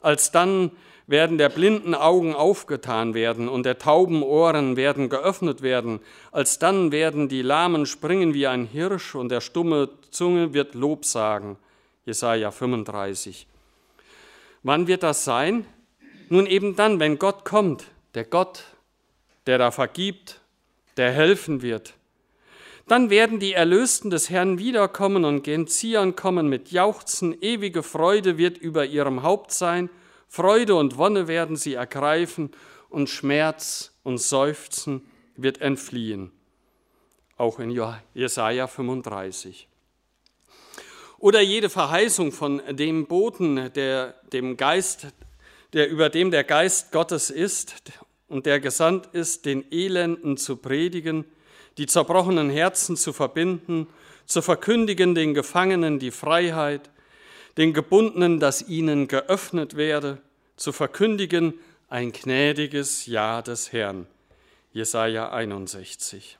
als 0.00 0.30
dann 0.32 0.72
werden 1.06 1.38
der 1.38 1.48
blinden 1.48 1.94
Augen 1.94 2.34
aufgetan 2.34 3.14
werden 3.14 3.48
und 3.48 3.64
der 3.64 3.78
tauben 3.78 4.22
Ohren 4.22 4.76
werden 4.76 5.08
geöffnet 5.08 5.62
werden. 5.62 6.00
Alsdann 6.32 6.90
werden 6.90 7.28
die 7.28 7.42
Lahmen 7.42 7.86
springen 7.86 8.34
wie 8.34 8.46
ein 8.46 8.66
Hirsch 8.66 9.14
und 9.14 9.28
der 9.28 9.40
stumme 9.40 9.88
Zunge 10.10 10.52
wird 10.52 10.74
Lob 10.74 11.04
sagen. 11.04 11.58
Jesaja 12.04 12.50
35. 12.50 13.46
Wann 14.62 14.88
wird 14.88 15.04
das 15.04 15.24
sein? 15.24 15.64
Nun 16.28 16.46
eben 16.46 16.74
dann, 16.74 16.98
wenn 16.98 17.18
Gott 17.18 17.44
kommt, 17.44 17.84
der 18.14 18.24
Gott, 18.24 18.64
der 19.46 19.58
da 19.58 19.70
vergibt, 19.70 20.40
der 20.96 21.12
helfen 21.12 21.62
wird. 21.62 21.94
Dann 22.88 23.10
werden 23.10 23.38
die 23.38 23.52
Erlösten 23.52 24.10
des 24.10 24.30
Herrn 24.30 24.58
wiederkommen 24.58 25.24
und 25.24 25.42
gen 25.42 25.68
Zion 25.68 26.16
kommen 26.16 26.48
mit 26.48 26.70
Jauchzen, 26.72 27.36
ewige 27.40 27.84
Freude 27.84 28.38
wird 28.38 28.58
über 28.58 28.84
ihrem 28.84 29.22
Haupt 29.22 29.52
sein 29.52 29.88
Freude 30.28 30.74
und 30.74 30.98
Wonne 30.98 31.28
werden 31.28 31.56
sie 31.56 31.74
ergreifen 31.74 32.50
und 32.88 33.08
Schmerz 33.08 33.92
und 34.02 34.18
Seufzen 34.18 35.02
wird 35.36 35.60
entfliehen. 35.60 36.32
Auch 37.36 37.58
in 37.58 37.70
Jesaja 38.14 38.66
35. 38.66 39.68
Oder 41.18 41.40
jede 41.40 41.70
Verheißung 41.70 42.32
von 42.32 42.62
dem 42.70 43.06
Boten, 43.06 43.72
der 43.74 44.14
dem 44.32 44.56
Geist, 44.56 45.08
der 45.72 45.88
über 45.88 46.08
dem 46.08 46.30
der 46.30 46.44
Geist 46.44 46.92
Gottes 46.92 47.30
ist 47.30 47.74
und 48.28 48.46
der 48.46 48.60
gesandt 48.60 49.06
ist, 49.12 49.46
den 49.46 49.70
Elenden 49.70 50.36
zu 50.36 50.56
predigen, 50.56 51.24
die 51.78 51.86
zerbrochenen 51.86 52.50
Herzen 52.50 52.96
zu 52.96 53.12
verbinden, 53.12 53.86
zu 54.26 54.42
verkündigen 54.42 55.14
den 55.14 55.34
Gefangenen 55.34 55.98
die 55.98 56.10
Freiheit, 56.10 56.90
den 57.56 57.72
Gebundenen, 57.72 58.40
dass 58.40 58.68
ihnen 58.68 59.08
geöffnet 59.08 59.76
werde, 59.76 60.18
zu 60.56 60.72
verkündigen 60.72 61.54
ein 61.88 62.12
gnädiges 62.12 63.06
Ja 63.06 63.42
des 63.42 63.72
Herrn. 63.72 64.06
Jesaja 64.72 65.30
61. 65.30 66.38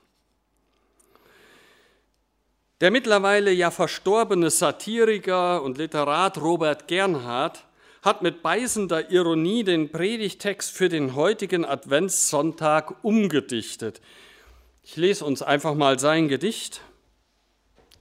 Der 2.81 2.91
mittlerweile 2.91 3.51
ja 3.51 3.71
verstorbene 3.71 4.51
Satiriker 4.51 5.63
und 5.63 5.79
Literat 5.79 6.37
Robert 6.37 6.87
Gernhardt 6.87 7.65
hat 8.03 8.21
mit 8.21 8.43
beißender 8.43 9.09
Ironie 9.09 9.63
den 9.63 9.91
Predigtext 9.91 10.71
für 10.71 10.87
den 10.87 11.15
heutigen 11.15 11.65
Adventssonntag 11.65 13.03
umgedichtet. 13.03 14.01
Ich 14.83 14.95
lese 14.95 15.25
uns 15.25 15.41
einfach 15.41 15.73
mal 15.73 15.97
sein 15.97 16.27
Gedicht. 16.27 16.81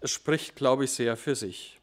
Es 0.01 0.11
spricht, 0.11 0.55
glaube 0.55 0.85
ich, 0.85 0.91
sehr 0.91 1.17
für 1.17 1.35
sich. 1.35 1.76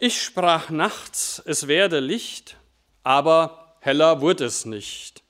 Ich 0.00 0.22
sprach 0.22 0.70
nachts, 0.70 1.42
es 1.44 1.66
werde 1.66 1.98
Licht, 1.98 2.56
aber 3.02 3.74
heller 3.80 4.20
wurde 4.20 4.44
es 4.44 4.64
nicht. 4.64 5.24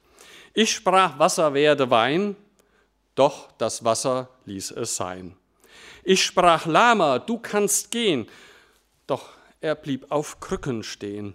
Ich 0.52 0.72
sprach, 0.72 1.18
Wasser 1.18 1.54
werde 1.54 1.88
Wein, 1.88 2.36
doch 3.14 3.50
das 3.56 3.82
Wasser 3.82 4.28
ließ 4.44 4.72
es 4.72 4.94
sein. 4.94 5.34
Ich 6.04 6.22
sprach, 6.22 6.66
Lama, 6.66 7.18
du 7.18 7.38
kannst 7.38 7.90
gehen, 7.90 8.28
doch 9.06 9.30
er 9.62 9.74
blieb 9.74 10.10
auf 10.10 10.38
Krücken 10.38 10.82
stehen. 10.82 11.32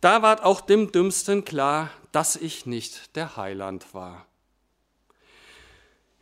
Da 0.00 0.22
ward 0.22 0.42
auch 0.42 0.60
dem 0.60 0.90
Dümmsten 0.90 1.44
klar, 1.44 1.90
dass 2.10 2.34
ich 2.34 2.66
nicht 2.66 3.14
der 3.14 3.36
Heiland 3.36 3.94
war. 3.94 4.26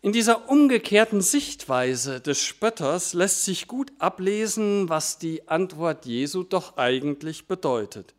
In 0.09 0.13
dieser 0.13 0.49
umgekehrten 0.49 1.21
Sichtweise 1.21 2.23
des 2.23 2.43
Spötters 2.43 3.13
lässt 3.13 3.45
sich 3.45 3.69
gut 3.69 3.93
ablesen, 3.99 4.89
was 4.89 5.19
die 5.19 5.47
Antwort 5.49 6.07
Jesu 6.07 6.45
doch 6.45 6.79
eigentlich 6.79 7.47
bedeutet. 7.47 8.15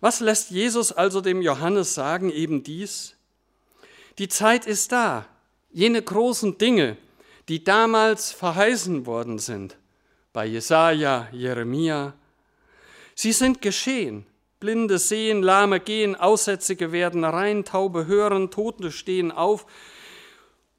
Was 0.00 0.18
lässt 0.18 0.50
Jesus 0.50 0.90
also 0.90 1.20
dem 1.20 1.42
Johannes 1.42 1.94
sagen, 1.94 2.32
eben 2.32 2.64
dies? 2.64 3.14
Die 4.18 4.26
Zeit 4.26 4.66
ist 4.66 4.90
da, 4.90 5.26
jene 5.70 6.02
großen 6.02 6.58
Dinge, 6.58 6.96
die 7.48 7.62
damals 7.62 8.32
verheißen 8.32 9.06
worden 9.06 9.38
sind, 9.38 9.76
bei 10.32 10.44
Jesaja, 10.44 11.28
Jeremia, 11.30 12.14
sie 13.14 13.32
sind 13.32 13.62
geschehen. 13.62 14.26
Blinde 14.58 14.98
sehen, 14.98 15.40
Lahme 15.44 15.78
gehen, 15.78 16.16
Aussätzige 16.16 16.90
werden 16.90 17.22
rein, 17.22 17.64
Taube 17.64 18.06
hören, 18.06 18.50
Tote 18.50 18.90
stehen 18.90 19.30
auf, 19.30 19.64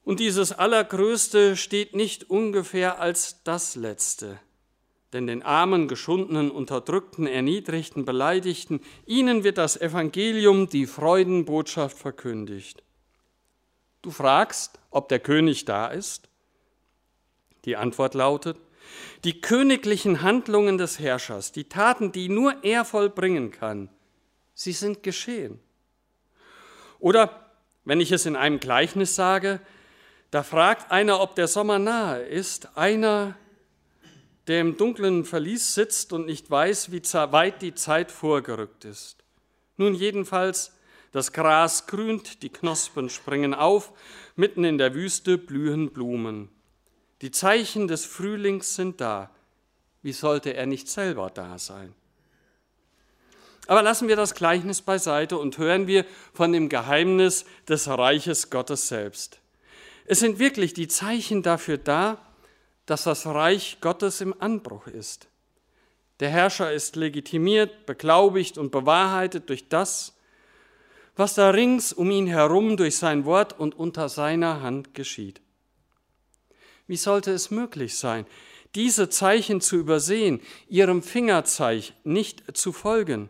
und 0.09 0.19
dieses 0.19 0.51
Allergrößte 0.51 1.55
steht 1.55 1.95
nicht 1.95 2.31
ungefähr 2.31 2.99
als 2.99 3.43
das 3.43 3.75
Letzte. 3.75 4.39
Denn 5.13 5.27
den 5.27 5.43
Armen, 5.43 5.87
Geschundenen, 5.87 6.49
Unterdrückten, 6.49 7.27
Erniedrigten, 7.27 8.05
Beleidigten, 8.05 8.81
ihnen 9.05 9.43
wird 9.43 9.59
das 9.59 9.79
Evangelium, 9.79 10.67
die 10.67 10.87
Freudenbotschaft 10.87 11.95
verkündigt. 11.95 12.81
Du 14.01 14.09
fragst, 14.09 14.79
ob 14.89 15.09
der 15.09 15.19
König 15.19 15.65
da 15.65 15.85
ist? 15.89 16.27
Die 17.65 17.77
Antwort 17.77 18.15
lautet, 18.15 18.57
die 19.25 19.39
königlichen 19.39 20.23
Handlungen 20.23 20.79
des 20.79 20.97
Herrschers, 20.97 21.51
die 21.51 21.65
Taten, 21.65 22.11
die 22.11 22.29
nur 22.29 22.63
er 22.63 22.83
vollbringen 22.83 23.51
kann, 23.51 23.89
sie 24.55 24.71
sind 24.71 25.03
geschehen. 25.03 25.59
Oder, 26.97 27.51
wenn 27.85 28.01
ich 28.01 28.11
es 28.11 28.25
in 28.25 28.35
einem 28.35 28.59
Gleichnis 28.59 29.13
sage, 29.13 29.61
da 30.31 30.43
fragt 30.43 30.91
einer, 30.91 31.19
ob 31.21 31.35
der 31.35 31.47
Sommer 31.47 31.79
nahe 31.79 32.21
ist, 32.21 32.77
einer, 32.77 33.35
der 34.47 34.61
im 34.61 34.77
dunklen 34.77 35.25
Verlies 35.25 35.73
sitzt 35.73 36.13
und 36.13 36.25
nicht 36.25 36.49
weiß, 36.49 36.91
wie 36.91 37.01
weit 37.01 37.61
die 37.61 37.73
Zeit 37.73 38.11
vorgerückt 38.11 38.85
ist. 38.85 39.23
Nun 39.77 39.93
jedenfalls, 39.95 40.73
das 41.11 41.33
Gras 41.33 41.87
grünt, 41.87 42.43
die 42.43 42.49
Knospen 42.49 43.09
springen 43.09 43.53
auf, 43.53 43.91
mitten 44.35 44.63
in 44.63 44.77
der 44.77 44.93
Wüste 44.93 45.37
blühen 45.37 45.91
Blumen. 45.91 46.49
Die 47.21 47.31
Zeichen 47.31 47.87
des 47.87 48.05
Frühlings 48.05 48.75
sind 48.75 49.01
da. 49.01 49.29
Wie 50.01 50.13
sollte 50.13 50.53
er 50.53 50.65
nicht 50.65 50.87
selber 50.87 51.29
da 51.29 51.57
sein? 51.57 51.93
Aber 53.67 53.83
lassen 53.83 54.07
wir 54.07 54.15
das 54.15 54.33
Gleichnis 54.33 54.81
beiseite 54.81 55.37
und 55.37 55.57
hören 55.57 55.85
wir 55.85 56.05
von 56.33 56.51
dem 56.51 56.69
Geheimnis 56.69 57.45
des 57.67 57.87
Reiches 57.87 58.49
Gottes 58.49 58.87
selbst. 58.87 59.38
Es 60.11 60.21
sind 60.21 60.39
wirklich 60.39 60.73
die 60.73 60.87
Zeichen 60.87 61.43
dafür 61.43 61.77
da, 61.77 62.17
dass 62.87 63.03
das 63.03 63.27
Reich 63.27 63.77
Gottes 63.79 64.21
im 64.21 64.33
Anbruch 64.41 64.87
ist. 64.87 65.27
Der 66.19 66.31
Herrscher 66.31 66.73
ist 66.73 66.95
legitimiert, 66.95 67.85
beglaubigt 67.85 68.57
und 68.57 68.71
bewahrheitet 68.71 69.49
durch 69.49 69.69
das, 69.69 70.15
was 71.15 71.35
da 71.35 71.51
rings 71.51 71.93
um 71.93 72.09
ihn 72.09 72.25
herum 72.25 72.75
durch 72.75 72.97
sein 72.97 73.23
Wort 73.25 73.59
und 73.59 73.77
unter 73.77 74.09
seiner 74.09 74.63
Hand 74.63 74.95
geschieht. 74.95 75.41
Wie 76.87 76.97
sollte 76.97 77.29
es 77.29 77.51
möglich 77.51 77.95
sein, 77.95 78.25
diese 78.73 79.09
Zeichen 79.09 79.61
zu 79.61 79.75
übersehen, 79.75 80.41
ihrem 80.67 81.03
Fingerzeig 81.03 81.93
nicht 82.03 82.57
zu 82.57 82.73
folgen? 82.73 83.29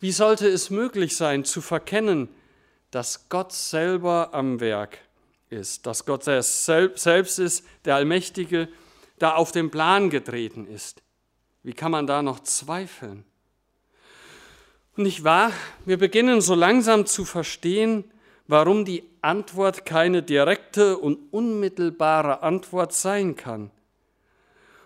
Wie 0.00 0.10
sollte 0.10 0.48
es 0.48 0.68
möglich 0.68 1.16
sein, 1.16 1.44
zu 1.44 1.60
verkennen, 1.60 2.28
dass 2.90 3.28
Gott 3.28 3.52
selber 3.52 4.30
am 4.34 4.58
Werk 4.58 5.05
ist, 5.56 5.86
dass 5.86 6.04
Gott 6.04 6.22
selbst 6.22 7.38
ist, 7.38 7.66
der 7.84 7.96
Allmächtige, 7.96 8.68
da 9.18 9.34
auf 9.34 9.50
den 9.50 9.70
Plan 9.70 10.10
getreten 10.10 10.66
ist. 10.66 11.02
Wie 11.62 11.72
kann 11.72 11.90
man 11.90 12.06
da 12.06 12.22
noch 12.22 12.40
zweifeln? 12.40 13.24
Und 14.96 15.04
nicht 15.04 15.24
wahr, 15.24 15.50
wir 15.84 15.98
beginnen 15.98 16.40
so 16.40 16.54
langsam 16.54 17.06
zu 17.06 17.24
verstehen, 17.24 18.04
warum 18.46 18.84
die 18.84 19.02
Antwort 19.20 19.84
keine 19.84 20.22
direkte 20.22 20.96
und 20.96 21.18
unmittelbare 21.32 22.42
Antwort 22.42 22.92
sein 22.92 23.34
kann 23.34 23.70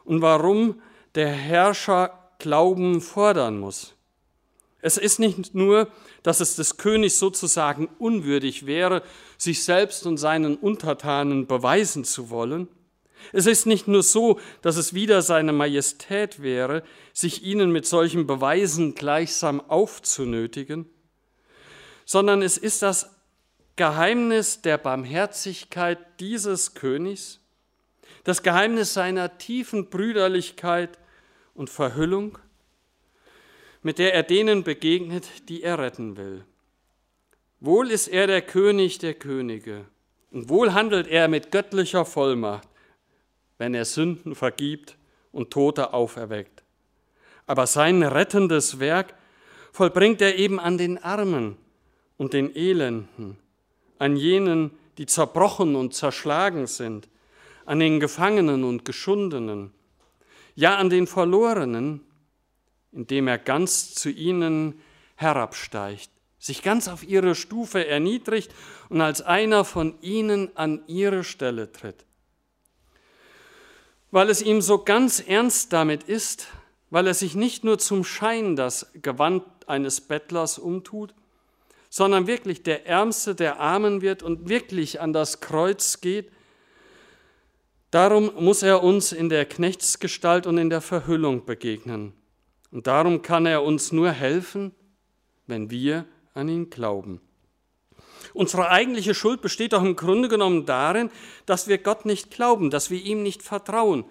und 0.04 0.22
warum 0.22 0.80
der 1.14 1.28
Herrscher 1.28 2.16
Glauben 2.38 3.02
fordern 3.02 3.61
muss. 3.61 3.94
Es 4.82 4.96
ist 4.96 5.18
nicht 5.18 5.54
nur, 5.54 5.88
dass 6.22 6.40
es 6.40 6.56
des 6.56 6.76
Königs 6.76 7.18
sozusagen 7.18 7.88
unwürdig 7.98 8.66
wäre, 8.66 9.02
sich 9.36 9.64
selbst 9.64 10.06
und 10.06 10.16
seinen 10.16 10.56
Untertanen 10.56 11.46
beweisen 11.46 12.04
zu 12.04 12.30
wollen. 12.30 12.68
Es 13.32 13.46
ist 13.46 13.66
nicht 13.66 13.86
nur 13.86 14.02
so, 14.02 14.40
dass 14.62 14.76
es 14.76 14.94
wieder 14.94 15.22
seine 15.22 15.52
Majestät 15.52 16.42
wäre, 16.42 16.82
sich 17.12 17.42
ihnen 17.44 17.70
mit 17.70 17.86
solchen 17.86 18.26
Beweisen 18.26 18.94
gleichsam 18.94 19.60
aufzunötigen, 19.60 20.86
sondern 22.06 22.42
es 22.42 22.56
ist 22.56 22.82
das 22.82 23.10
Geheimnis 23.76 24.62
der 24.62 24.78
Barmherzigkeit 24.78 25.98
dieses 26.18 26.74
Königs, 26.74 27.40
das 28.24 28.42
Geheimnis 28.42 28.94
seiner 28.94 29.38
tiefen 29.38 29.90
Brüderlichkeit 29.90 30.98
und 31.54 31.70
Verhüllung, 31.70 32.38
mit 33.82 33.98
der 33.98 34.14
er 34.14 34.22
denen 34.22 34.62
begegnet, 34.62 35.48
die 35.48 35.62
er 35.62 35.78
retten 35.78 36.16
will. 36.16 36.44
Wohl 37.60 37.90
ist 37.90 38.08
er 38.08 38.26
der 38.26 38.42
König 38.42 38.98
der 38.98 39.14
Könige 39.14 39.84
und 40.30 40.48
wohl 40.48 40.72
handelt 40.72 41.06
er 41.08 41.28
mit 41.28 41.50
göttlicher 41.50 42.04
Vollmacht, 42.04 42.68
wenn 43.58 43.74
er 43.74 43.84
Sünden 43.84 44.34
vergibt 44.34 44.96
und 45.32 45.50
Tote 45.50 45.92
auferweckt. 45.92 46.62
Aber 47.46 47.66
sein 47.66 48.02
rettendes 48.02 48.80
Werk 48.80 49.14
vollbringt 49.72 50.22
er 50.22 50.36
eben 50.36 50.60
an 50.60 50.78
den 50.78 50.98
Armen 50.98 51.56
und 52.16 52.32
den 52.32 52.54
Elenden, 52.54 53.38
an 53.98 54.16
jenen, 54.16 54.70
die 54.98 55.06
zerbrochen 55.06 55.76
und 55.76 55.94
zerschlagen 55.94 56.66
sind, 56.66 57.08
an 57.66 57.78
den 57.78 58.00
Gefangenen 58.00 58.64
und 58.64 58.84
Geschundenen, 58.84 59.72
ja 60.54 60.76
an 60.76 60.90
den 60.90 61.06
Verlorenen, 61.06 62.00
indem 62.92 63.29
er 63.29 63.38
ganz 63.38 63.94
zu 63.94 64.11
ihnen 64.11 64.81
herabsteigt, 65.16 66.11
sich 66.38 66.62
ganz 66.62 66.88
auf 66.88 67.03
ihre 67.07 67.35
Stufe 67.35 67.87
erniedrigt 67.87 68.53
und 68.88 69.00
als 69.00 69.22
einer 69.22 69.64
von 69.64 70.00
ihnen 70.00 70.57
an 70.57 70.83
ihre 70.87 71.22
Stelle 71.22 71.70
tritt. 71.70 72.07
Weil 74.11 74.31
es 74.31 74.42
ihm 74.42 74.61
so 74.61 74.79
ganz 74.83 75.20
ernst 75.20 75.72
damit 75.72 76.05
ist, 76.05 76.48
weil 76.88 77.07
er 77.07 77.14
sich 77.14 77.35
nicht 77.35 77.62
nur 77.62 77.79
zum 77.79 78.03
Schein 78.03 78.57
das 78.57 78.90
Gewand 78.94 79.44
eines 79.68 80.00
Bettlers 80.00 80.59
umtut, 80.59 81.14
sondern 81.88 82.26
wirklich 82.26 82.62
der 82.62 82.87
Ärmste 82.87 83.35
der 83.35 83.61
Armen 83.61 84.00
wird 84.00 84.22
und 84.22 84.48
wirklich 84.48 85.00
an 85.00 85.12
das 85.12 85.40
Kreuz 85.40 86.00
geht, 86.00 86.31
darum 87.90 88.33
muss 88.38 88.62
er 88.62 88.83
uns 88.83 89.12
in 89.12 89.29
der 89.29 89.44
Knechtsgestalt 89.44 90.46
und 90.46 90.59
in 90.59 90.70
der 90.70 90.81
Verhüllung 90.81 91.44
begegnen. 91.44 92.14
Und 92.70 92.87
darum 92.87 93.22
kann 93.22 93.46
er 93.46 93.62
uns 93.62 93.92
nur 93.92 94.11
helfen, 94.11 94.72
wenn 95.46 95.70
wir 95.70 96.06
an 96.35 96.48
ihn 96.48 96.70
glauben. 96.70 97.20
Unsere 98.33 98.70
eigentliche 98.70 99.14
Schuld 99.14 99.42
besteht 99.42 99.72
doch 99.72 99.83
im 99.83 99.96
Grunde 99.96 100.28
genommen 100.28 100.66
darin, 100.66 101.11
dass 101.46 101.66
wir 101.66 101.78
Gott 101.78 102.06
nicht 102.06 102.30
glauben, 102.30 102.70
dass 102.70 102.90
wir 102.90 103.02
ihm 103.02 103.22
nicht 103.22 103.42
vertrauen, 103.42 104.04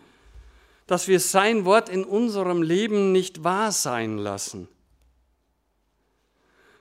dass 0.88 1.08
wir 1.08 1.20
sein 1.20 1.66
Wort 1.66 1.88
in 1.88 2.04
unserem 2.04 2.62
Leben 2.62 3.12
nicht 3.12 3.44
wahr 3.44 3.72
sein 3.72 4.18
lassen. 4.18 4.68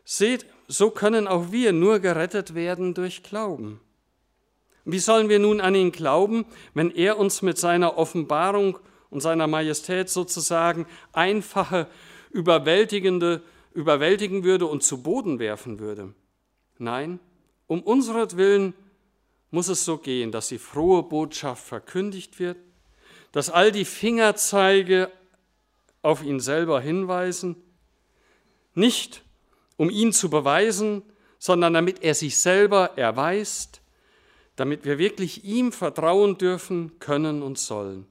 Seht, 0.05 0.47
so 0.67 0.91
können 0.91 1.29
auch 1.29 1.53
wir 1.53 1.73
nur 1.73 2.01
gerettet 2.01 2.55
werden 2.55 2.95
durch 2.95 3.23
Glauben. 3.23 3.81
Wie 4.85 4.99
sollen 4.99 5.29
wir 5.29 5.39
nun 5.39 5.61
an 5.61 5.75
ihn 5.75 5.93
glauben, 5.93 6.47
wenn 6.73 6.91
er 6.91 7.19
uns 7.19 7.43
mit 7.43 7.59
seiner 7.59 7.99
Offenbarung 7.99 8.79
und 9.11 9.21
seiner 9.21 9.47
Majestät 9.47 10.09
sozusagen 10.09 10.87
einfache, 11.13 11.89
überwältigende, 12.31 13.43
überwältigen 13.73 14.45
würde 14.45 14.67
und 14.67 14.83
zu 14.83 15.03
Boden 15.03 15.39
werfen 15.39 15.79
würde? 15.79 16.15
Nein, 16.79 17.21
um 17.67 17.83
unseretwillen 17.83 18.75
muss 19.51 19.69
es 19.69 19.85
so 19.85 19.99
gehen, 19.99 20.31
dass 20.33 20.49
die 20.49 20.59
frohe 20.59 21.03
Botschaft 21.03 21.65
verkündigt 21.65 22.39
wird, 22.39 22.59
dass 23.33 23.51
all 23.51 23.73
die 23.73 23.85
Fingerzeige 23.85 25.11
auf 26.03 26.23
ihn 26.23 26.41
selber 26.41 26.81
hinweisen, 26.81 27.57
nicht 28.75 29.23
um 29.77 29.91
ihn 29.91 30.13
zu 30.13 30.31
beweisen, 30.31 31.03
sondern 31.39 31.75
damit 31.75 32.03
er 32.03 32.15
sich 32.15 32.39
selber 32.39 32.97
erweist, 32.97 33.81
damit 34.57 34.85
wir 34.85 34.99
wirklich 34.99 35.45
ihm 35.45 35.73
vertrauen 35.73 36.37
dürfen, 36.37 36.99
können 36.99 37.43
und 37.43 37.59
sollen. 37.59 38.07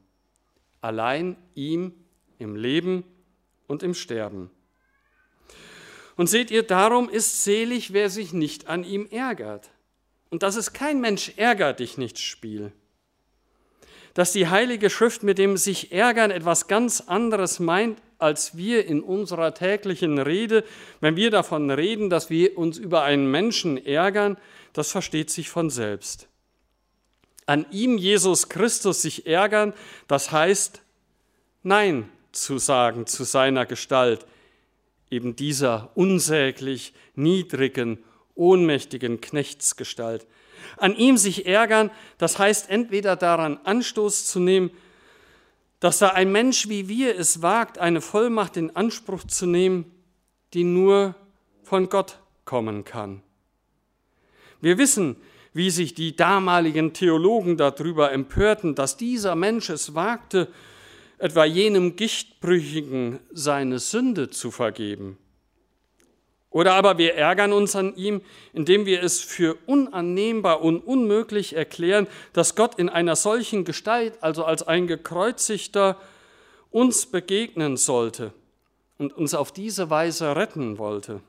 Allein 0.82 1.36
ihm 1.56 1.94
im 2.40 2.56
Leben 2.56 3.04
und 3.68 3.84
im 3.84 3.94
Sterben. 3.94 4.50
Und 6.16 6.28
seht 6.28 6.50
ihr, 6.50 6.64
darum 6.64 7.10
ist 7.10 7.44
selig, 7.44 7.94
wer 7.94 8.10
sich 8.10 8.34
nicht 8.34 8.68
an 8.68 8.84
ihm 8.84 9.08
ärgert. 9.12 9.70
Und 10.30 10.44
das 10.44 10.56
ist 10.56 10.74
kein 10.74 11.00
Mensch 11.00 11.34
ärgert 11.38 11.80
dich 11.80 11.98
nicht 11.98 12.20
Spiel. 12.20 12.72
Dass 14.14 14.32
die 14.34 14.48
Heilige 14.48 14.90
Schrift 14.90 15.22
mit 15.22 15.38
dem 15.38 15.58
sich 15.58 15.92
ärgern 15.92 16.32
etwas 16.32 16.68
ganz 16.68 17.02
anderes 17.02 17.60
meint, 17.60 18.02
als 18.18 18.58
wir 18.58 18.86
in 18.88 19.02
unserer 19.02 19.54
täglichen 19.54 20.18
Rede, 20.18 20.64
wenn 21.02 21.16
wir 21.16 21.30
davon 21.30 21.70
reden, 21.70 22.10
dass 22.10 22.32
wir 22.32 22.58
uns 22.58 22.80
über 22.80 23.04
einen 23.04 23.30
Menschen 23.30 23.78
ärgern, 23.78 24.38
das 24.74 24.92
versteht 24.92 25.30
sich 25.30 25.50
von 25.50 25.70
selbst. 25.70 26.28
An 27.48 27.66
ihm, 27.72 27.98
Jesus 27.98 28.50
Christus, 28.50 29.02
sich 29.02 29.26
ärgern, 29.26 29.74
das 30.08 30.32
heißt 30.32 30.82
Nein 31.64 32.10
zu 32.34 32.60
sagen 32.60 33.08
zu 33.08 33.24
seiner 33.24 33.66
Gestalt, 33.66 34.28
eben 35.10 35.36
dieser 35.36 35.90
unsäglich 35.96 36.94
niedrigen, 37.16 38.04
ohnmächtigen 38.36 39.22
Knechtsgestalt. 39.22 40.28
An 40.76 40.96
ihm 40.96 41.18
sich 41.18 41.46
ärgern, 41.46 41.90
das 42.18 42.38
heißt 42.38 42.70
entweder 42.70 43.16
daran 43.16 43.60
Anstoß 43.64 44.26
zu 44.28 44.40
nehmen, 44.40 44.70
dass 45.80 46.00
da 46.00 46.10
ein 46.10 46.32
Mensch 46.32 46.68
wie 46.68 46.88
wir 46.90 47.18
es 47.18 47.42
wagt, 47.42 47.78
eine 47.78 48.02
Vollmacht 48.02 48.58
in 48.58 48.76
Anspruch 48.76 49.24
zu 49.24 49.46
nehmen, 49.46 49.90
die 50.54 50.64
nur 50.64 51.16
von 51.64 51.88
Gott 51.90 52.20
kommen 52.46 52.84
kann. 52.84 53.22
Wir 54.60 54.78
wissen, 54.78 55.16
wie 55.58 55.72
sich 55.72 55.96
die 55.96 56.16
damaligen 56.16 56.94
Theologen 56.94 57.58
darüber 57.58 58.12
empörten, 58.12 58.76
dass 58.76 58.96
dieser 58.96 59.36
Mensch 59.36 59.72
es 59.72 59.96
wagte, 59.96 60.50
etwa 61.18 61.46
jenem 61.46 61.96
Gichtbrüchigen 61.96 63.20
seine 63.32 63.80
Sünde 63.80 64.30
zu 64.30 64.52
vergeben. 64.52 65.18
Oder 66.52 66.76
aber 66.76 67.00
wir 67.00 67.16
ärgern 67.16 67.54
uns 67.54 67.76
an 67.76 67.96
ihm, 67.96 68.22
indem 68.54 68.86
wir 68.86 69.02
es 69.02 69.20
für 69.20 69.58
unannehmbar 69.66 70.62
und 70.62 70.80
unmöglich 70.82 71.56
erklären, 71.56 72.06
dass 72.34 72.54
Gott 72.56 72.76
in 72.76 72.88
einer 72.88 73.16
solchen 73.16 73.66
Gestalt, 73.66 74.14
also 74.22 74.46
als 74.46 74.62
ein 74.62 74.86
gekreuzigter, 74.86 75.98
uns 76.70 77.08
begegnen 77.08 77.78
sollte 77.78 78.32
und 79.00 79.12
uns 79.12 79.34
auf 79.34 79.52
diese 79.52 79.90
Weise 79.90 80.36
retten 80.36 80.78
wollte. 80.78 81.22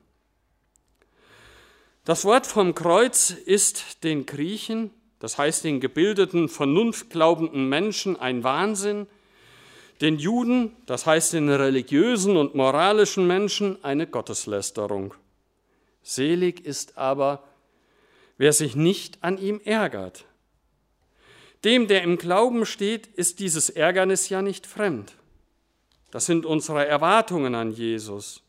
Das 2.09 2.25
Wort 2.25 2.47
vom 2.47 2.75
Kreuz 2.75 3.29
ist 3.29 4.03
den 4.03 4.25
Griechen, 4.25 4.92
das 5.18 5.37
heißt 5.37 5.64
den 5.64 5.79
gebildeten, 5.79 6.49
vernunftglaubenden 6.49 7.68
Menschen, 7.68 8.18
ein 8.18 8.42
Wahnsinn, 8.44 9.07
den 10.01 10.18
Juden, 10.18 10.75
das 10.87 11.05
heißt 11.05 11.35
den 11.35 11.51
religiösen 11.51 12.38
und 12.38 12.55
moralischen 12.55 13.27
Menschen, 13.27 13.85
eine 13.85 14.07
Gotteslästerung. 14.07 15.12
Selig 16.03 16.64
ist 16.64 16.97
aber, 16.97 17.44
wer 18.38 18.55
sich 18.55 18.75
nicht 18.75 19.23
an 19.23 19.37
ihm 19.37 19.61
ärgert. 19.62 20.25
Dem, 21.62 21.88
der 21.88 22.05
im 22.05 22.16
Glauben 22.16 22.64
steht, 22.64 23.07
ist 23.07 23.38
dieses 23.38 23.68
Ärgernis 23.68 24.31
ja 24.31 24.40
nicht 24.40 24.66
fremd. 24.66 25.12
Das 26.11 26.25
sind 26.25 26.47
unsere 26.47 26.87
Erwartungen 26.87 27.55
an 27.55 27.71
Jesus, 27.71 28.42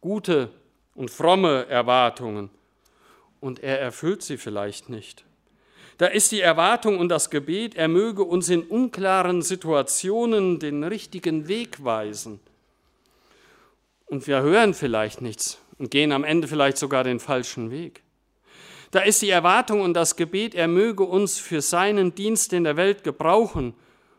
gute 0.00 0.48
und 0.94 1.10
fromme 1.10 1.66
Erwartungen, 1.66 2.48
und 3.46 3.62
er 3.62 3.80
erfüllt 3.80 4.22
sie 4.22 4.36
vielleicht 4.36 4.88
nicht. 4.88 5.24
Da 5.98 6.06
ist 6.06 6.32
die 6.32 6.40
Erwartung 6.40 6.98
und 6.98 7.08
das 7.08 7.30
Gebet, 7.30 7.74
er 7.74 7.88
möge 7.88 8.22
uns 8.22 8.50
in 8.50 8.62
unklaren 8.62 9.40
Situationen 9.40 10.58
den 10.58 10.84
richtigen 10.84 11.48
Weg 11.48 11.82
weisen. 11.82 12.40
Und 14.06 14.26
wir 14.26 14.42
hören 14.42 14.74
vielleicht 14.74 15.22
nichts 15.22 15.58
und 15.78 15.90
gehen 15.90 16.12
am 16.12 16.24
Ende 16.24 16.48
vielleicht 16.48 16.76
sogar 16.76 17.02
den 17.02 17.18
falschen 17.18 17.70
Weg. 17.70 18.02
Da 18.90 19.00
ist 19.00 19.22
die 19.22 19.30
Erwartung 19.30 19.80
und 19.80 19.94
das 19.94 20.16
Gebet, 20.16 20.54
er 20.54 20.68
möge 20.68 21.02
uns 21.02 21.38
für 21.38 21.60
seinen 21.60 22.14
Dienst 22.14 22.52
in 22.52 22.64
der 22.64 22.76
Welt 22.76 23.04
gebrauchen 23.04 23.74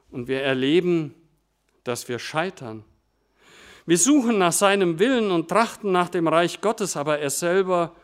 und 0.09 0.27
wir 0.27 0.41
erleben, 0.41 1.13
dass 1.83 2.09
wir 2.09 2.19
scheitern. 2.19 2.83
Wir 3.85 3.97
suchen 3.97 4.37
nach 4.39 4.51
seinem 4.51 4.99
Willen 4.99 5.31
und 5.31 5.47
trachten 5.47 5.91
nach 5.91 6.09
dem 6.09 6.27
Reich 6.27 6.59
Gottes, 6.59 6.97
aber 6.97 7.19
er 7.19 7.29
selber 7.29 7.95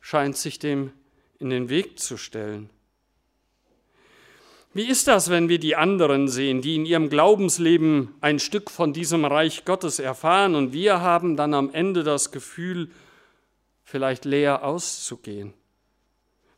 scheint 0.00 0.36
sich 0.36 0.58
dem 0.58 0.92
in 1.38 1.50
den 1.50 1.68
Weg 1.68 1.98
zu 1.98 2.16
stellen. 2.16 2.70
Wie 4.72 4.88
ist 4.88 5.08
das, 5.08 5.30
wenn 5.30 5.48
wir 5.48 5.58
die 5.58 5.74
anderen 5.74 6.28
sehen, 6.28 6.62
die 6.62 6.76
in 6.76 6.86
ihrem 6.86 7.10
Glaubensleben 7.10 8.14
ein 8.20 8.38
Stück 8.38 8.70
von 8.70 8.92
diesem 8.92 9.24
Reich 9.24 9.64
Gottes 9.64 9.98
erfahren 9.98 10.54
und 10.54 10.72
wir 10.72 11.00
haben 11.00 11.36
dann 11.36 11.54
am 11.54 11.72
Ende 11.72 12.04
das 12.04 12.30
Gefühl, 12.30 12.90
vielleicht 13.82 14.24
leer 14.24 14.62
auszugehen? 14.62 15.54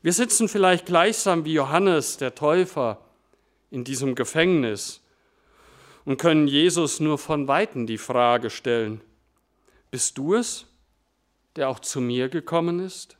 Wir 0.03 0.13
sitzen 0.13 0.49
vielleicht 0.49 0.85
gleichsam 0.85 1.47
wie 1.47 1.55
Johannes 1.55 2.19
der 2.19 2.35
Täufer 2.35 2.99
in 3.71 3.85
diesem 3.85 4.15
Gefängnis 4.15 5.01
und 6.05 6.19
können 6.19 6.49
Jesus 6.49 7.01
nur 7.01 7.17
von 7.17 7.49
weitem 7.49 7.87
die 7.87 7.99
Frage 7.99 8.51
stellen, 8.51 9.01
bist 9.91 10.19
du 10.19 10.35
es, 10.35 10.67
der 11.57 11.71
auch 11.71 11.81
zu 11.81 12.01
mir 12.01 12.29
gekommen 12.29 12.81
ist? 12.81 13.17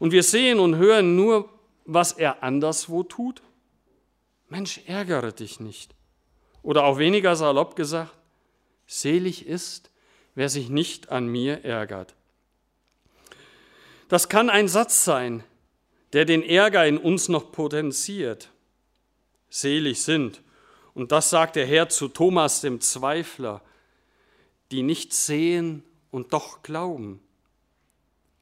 Und 0.00 0.10
wir 0.10 0.24
sehen 0.24 0.58
und 0.58 0.76
hören 0.76 1.14
nur, 1.14 1.48
was 1.84 2.10
er 2.10 2.42
anderswo 2.42 3.04
tut. 3.04 3.42
Mensch, 4.48 4.80
ärgere 4.86 5.30
dich 5.30 5.60
nicht. 5.60 5.94
Oder 6.62 6.84
auch 6.84 6.98
weniger 6.98 7.36
salopp 7.36 7.76
gesagt, 7.76 8.12
selig 8.86 9.46
ist, 9.46 9.90
wer 10.34 10.48
sich 10.48 10.68
nicht 10.68 11.10
an 11.10 11.28
mir 11.28 11.64
ärgert. 11.64 12.14
Das 14.08 14.28
kann 14.28 14.50
ein 14.50 14.66
Satz 14.66 15.04
sein, 15.04 15.44
der 16.12 16.24
den 16.24 16.42
Ärger 16.42 16.86
in 16.86 16.98
uns 16.98 17.28
noch 17.28 17.52
potenziert. 17.52 18.50
Selig 19.50 20.02
sind, 20.02 20.42
und 20.94 21.12
das 21.12 21.30
sagt 21.30 21.56
der 21.56 21.66
Herr 21.66 21.88
zu 21.88 22.08
Thomas 22.08 22.60
dem 22.60 22.80
Zweifler, 22.80 23.62
die 24.70 24.82
nicht 24.82 25.12
sehen 25.12 25.84
und 26.10 26.32
doch 26.32 26.62
glauben. 26.62 27.20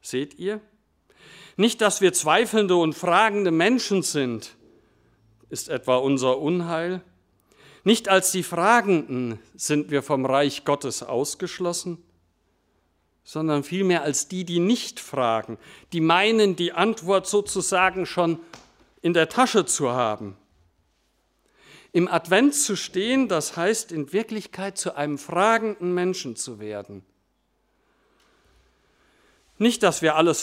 Seht 0.01 0.39
ihr? 0.39 0.61
Nicht, 1.59 1.81
dass 1.81 1.99
wir 1.99 2.13
zweifelnde 2.13 2.77
und 2.77 2.93
fragende 2.93 3.51
Menschen 3.51 4.01
sind, 4.01 4.55
ist 5.49 5.67
etwa 5.67 5.97
unser 5.97 6.39
Unheil. 6.39 7.01
Nicht 7.83 8.07
als 8.07 8.31
die 8.31 8.43
Fragenden 8.43 9.39
sind 9.55 9.91
wir 9.91 10.01
vom 10.01 10.25
Reich 10.25 10.63
Gottes 10.63 11.03
ausgeschlossen, 11.03 12.01
sondern 13.25 13.65
vielmehr 13.65 14.03
als 14.03 14.29
die, 14.29 14.45
die 14.45 14.59
nicht 14.59 15.01
fragen, 15.01 15.57
die 15.91 15.99
meinen, 15.99 16.55
die 16.55 16.71
Antwort 16.71 17.27
sozusagen 17.27 18.05
schon 18.05 18.39
in 19.01 19.13
der 19.13 19.27
Tasche 19.27 19.65
zu 19.65 19.91
haben. 19.91 20.37
Im 21.91 22.07
Advent 22.07 22.55
zu 22.55 22.77
stehen, 22.77 23.27
das 23.27 23.57
heißt 23.57 23.91
in 23.91 24.13
Wirklichkeit 24.13 24.77
zu 24.77 24.95
einem 24.95 25.17
fragenden 25.17 25.93
Menschen 25.93 26.37
zu 26.37 26.61
werden. 26.61 27.03
Nicht, 29.57 29.83
dass 29.83 30.01
wir 30.01 30.15
alles 30.15 30.41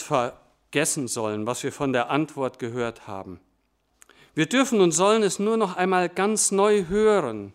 vergessen 0.67 1.07
sollen, 1.07 1.47
was 1.47 1.63
wir 1.63 1.71
von 1.71 1.93
der 1.93 2.09
Antwort 2.09 2.59
gehört 2.59 3.07
haben. 3.07 3.39
Wir 4.35 4.47
dürfen 4.47 4.81
und 4.81 4.91
sollen 4.91 5.23
es 5.23 5.39
nur 5.39 5.55
noch 5.55 5.77
einmal 5.77 6.09
ganz 6.09 6.51
neu 6.51 6.87
hören. 6.89 7.53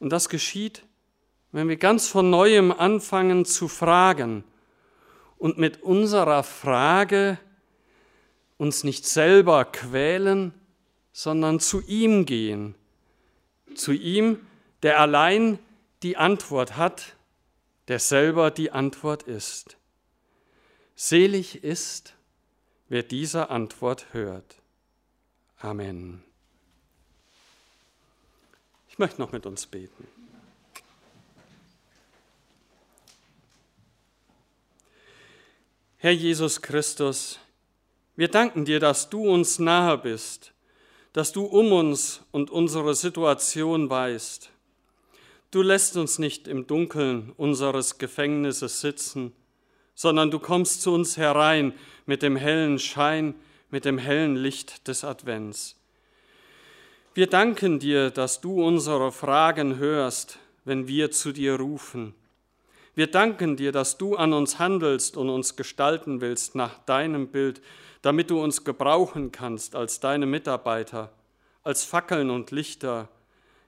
Und 0.00 0.10
das 0.10 0.28
geschieht, 0.28 0.82
wenn 1.52 1.68
wir 1.68 1.76
ganz 1.76 2.08
von 2.08 2.28
neuem 2.28 2.72
anfangen 2.72 3.44
zu 3.44 3.68
fragen 3.68 4.42
und 5.38 5.56
mit 5.56 5.84
unserer 5.84 6.42
Frage 6.42 7.38
uns 8.58 8.82
nicht 8.82 9.06
selber 9.06 9.64
quälen, 9.64 10.52
sondern 11.12 11.60
zu 11.60 11.80
ihm 11.80 12.26
gehen, 12.26 12.74
zu 13.76 13.92
ihm, 13.92 14.40
der 14.82 14.98
allein 14.98 15.60
die 16.02 16.16
Antwort 16.16 16.76
hat, 16.76 17.14
der 17.86 18.00
selber 18.00 18.50
die 18.50 18.72
Antwort 18.72 19.22
ist. 19.22 19.79
Selig 21.02 21.64
ist, 21.64 22.12
wer 22.90 23.02
diese 23.02 23.48
Antwort 23.48 24.12
hört. 24.12 24.56
Amen. 25.58 26.22
Ich 28.90 28.98
möchte 28.98 29.18
noch 29.18 29.32
mit 29.32 29.46
uns 29.46 29.64
beten. 29.64 30.06
Herr 35.96 36.10
Jesus 36.10 36.60
Christus, 36.60 37.38
wir 38.14 38.28
danken 38.28 38.66
dir, 38.66 38.78
dass 38.78 39.08
du 39.08 39.26
uns 39.26 39.58
nahe 39.58 39.96
bist, 39.96 40.52
dass 41.14 41.32
du 41.32 41.46
um 41.46 41.72
uns 41.72 42.20
und 42.30 42.50
unsere 42.50 42.94
Situation 42.94 43.88
weißt. 43.88 44.50
Du 45.50 45.62
lässt 45.62 45.96
uns 45.96 46.18
nicht 46.18 46.46
im 46.46 46.66
Dunkeln 46.66 47.32
unseres 47.38 47.96
Gefängnisses 47.96 48.82
sitzen, 48.82 49.32
sondern 50.00 50.30
du 50.30 50.38
kommst 50.38 50.80
zu 50.80 50.94
uns 50.94 51.18
herein 51.18 51.74
mit 52.06 52.22
dem 52.22 52.34
hellen 52.34 52.78
Schein, 52.78 53.34
mit 53.68 53.84
dem 53.84 53.98
hellen 53.98 54.34
Licht 54.34 54.88
des 54.88 55.04
Advents. 55.04 55.76
Wir 57.12 57.26
danken 57.26 57.78
dir, 57.78 58.08
dass 58.08 58.40
du 58.40 58.64
unsere 58.64 59.12
Fragen 59.12 59.76
hörst, 59.76 60.38
wenn 60.64 60.88
wir 60.88 61.10
zu 61.10 61.32
dir 61.32 61.56
rufen. 61.56 62.14
Wir 62.94 63.08
danken 63.08 63.58
dir, 63.58 63.72
dass 63.72 63.98
du 63.98 64.16
an 64.16 64.32
uns 64.32 64.58
handelst 64.58 65.18
und 65.18 65.28
uns 65.28 65.54
gestalten 65.56 66.22
willst 66.22 66.54
nach 66.54 66.78
deinem 66.86 67.28
Bild, 67.28 67.60
damit 68.00 68.30
du 68.30 68.42
uns 68.42 68.64
gebrauchen 68.64 69.32
kannst 69.32 69.76
als 69.76 70.00
deine 70.00 70.24
Mitarbeiter, 70.24 71.12
als 71.62 71.84
Fackeln 71.84 72.30
und 72.30 72.52
Lichter 72.52 73.10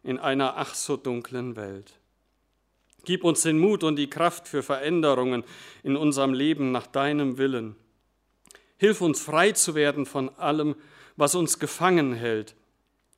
in 0.02 0.18
einer 0.18 0.56
ach 0.56 0.74
so 0.74 0.96
dunklen 0.96 1.56
Welt. 1.56 1.92
Gib 3.04 3.24
uns 3.24 3.42
den 3.42 3.58
Mut 3.58 3.82
und 3.84 3.96
die 3.96 4.10
Kraft 4.10 4.46
für 4.46 4.62
Veränderungen 4.62 5.44
in 5.82 5.96
unserem 5.96 6.34
Leben 6.34 6.70
nach 6.70 6.86
deinem 6.86 7.38
Willen. 7.38 7.76
Hilf 8.78 9.00
uns 9.00 9.20
frei 9.20 9.52
zu 9.52 9.74
werden 9.74 10.06
von 10.06 10.28
allem, 10.38 10.74
was 11.16 11.34
uns 11.34 11.58
gefangen 11.58 12.14
hält, 12.14 12.54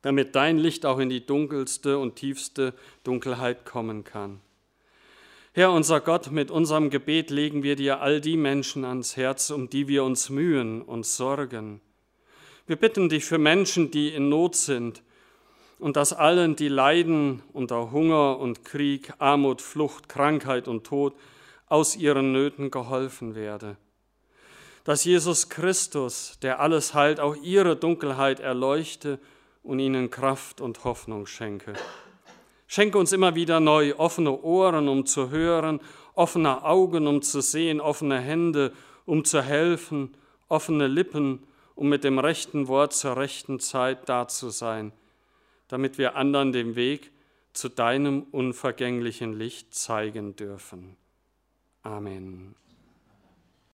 damit 0.01 0.35
dein 0.35 0.57
Licht 0.57 0.85
auch 0.85 0.99
in 0.99 1.09
die 1.09 1.25
dunkelste 1.25 1.97
und 1.97 2.15
tiefste 2.15 2.73
Dunkelheit 3.03 3.65
kommen 3.65 4.03
kann. 4.03 4.41
Herr 5.53 5.71
unser 5.71 6.01
Gott, 6.01 6.31
mit 6.31 6.51
unserem 6.51 6.89
Gebet 6.89 7.29
legen 7.29 7.63
wir 7.63 7.77
dir 7.77 8.01
all 8.01 8.19
die 8.19 8.35
Menschen 8.35 8.83
ans 8.83 9.15
Herz, 9.15 9.51
um 9.51 9.69
die 9.69 9.87
wir 9.87 10.03
uns 10.03 10.29
mühen 10.29 10.81
und 10.81 11.05
sorgen. 11.05 11.79
Wir 12.67 12.75
bitten 12.75 13.07
dich 13.07 13.23
für 13.23 13.37
Menschen, 13.37 13.89
die 13.89 14.09
in 14.09 14.27
Not 14.27 14.55
sind, 14.55 15.01
und 15.79 15.97
dass 15.97 16.13
allen, 16.13 16.55
die 16.55 16.67
leiden 16.67 17.43
unter 17.53 17.91
Hunger 17.91 18.39
und 18.39 18.63
Krieg, 18.63 19.13
Armut, 19.19 19.61
Flucht, 19.61 20.07
Krankheit 20.09 20.67
und 20.67 20.85
Tod, 20.85 21.15
aus 21.67 21.95
ihren 21.95 22.31
Nöten 22.31 22.71
geholfen 22.71 23.35
werde. 23.35 23.77
Dass 24.83 25.03
Jesus 25.03 25.49
Christus, 25.49 26.37
der 26.41 26.59
alles 26.59 26.93
heilt, 26.93 27.19
auch 27.19 27.35
ihre 27.35 27.75
Dunkelheit 27.75 28.39
erleuchte 28.39 29.19
und 29.63 29.79
ihnen 29.79 30.11
Kraft 30.11 30.61
und 30.61 30.83
Hoffnung 30.83 31.25
schenke. 31.25 31.73
Schenke 32.67 32.97
uns 32.97 33.11
immer 33.11 33.35
wieder 33.35 33.59
neu 33.59 33.95
offene 33.97 34.39
Ohren, 34.41 34.87
um 34.87 35.05
zu 35.05 35.31
hören, 35.31 35.81
offene 36.13 36.63
Augen, 36.63 37.07
um 37.07 37.21
zu 37.21 37.41
sehen, 37.41 37.81
offene 37.81 38.19
Hände, 38.19 38.73
um 39.05 39.25
zu 39.25 39.41
helfen, 39.41 40.15
offene 40.49 40.87
Lippen, 40.87 41.43
um 41.73 41.89
mit 41.89 42.03
dem 42.03 42.19
rechten 42.19 42.67
Wort 42.67 42.93
zur 42.93 43.17
rechten 43.17 43.59
Zeit 43.59 44.07
da 44.07 44.27
zu 44.27 44.49
sein 44.49 44.93
damit 45.75 45.97
wir 45.97 46.15
anderen 46.15 46.53
den 46.53 46.77
Weg 46.77 47.11
zu 47.51 47.67
deinem 47.67 48.23
unvergänglichen 48.31 49.33
Licht 49.33 49.75
zeigen 49.75 50.37
dürfen. 50.37 50.95
Amen. 51.83 52.55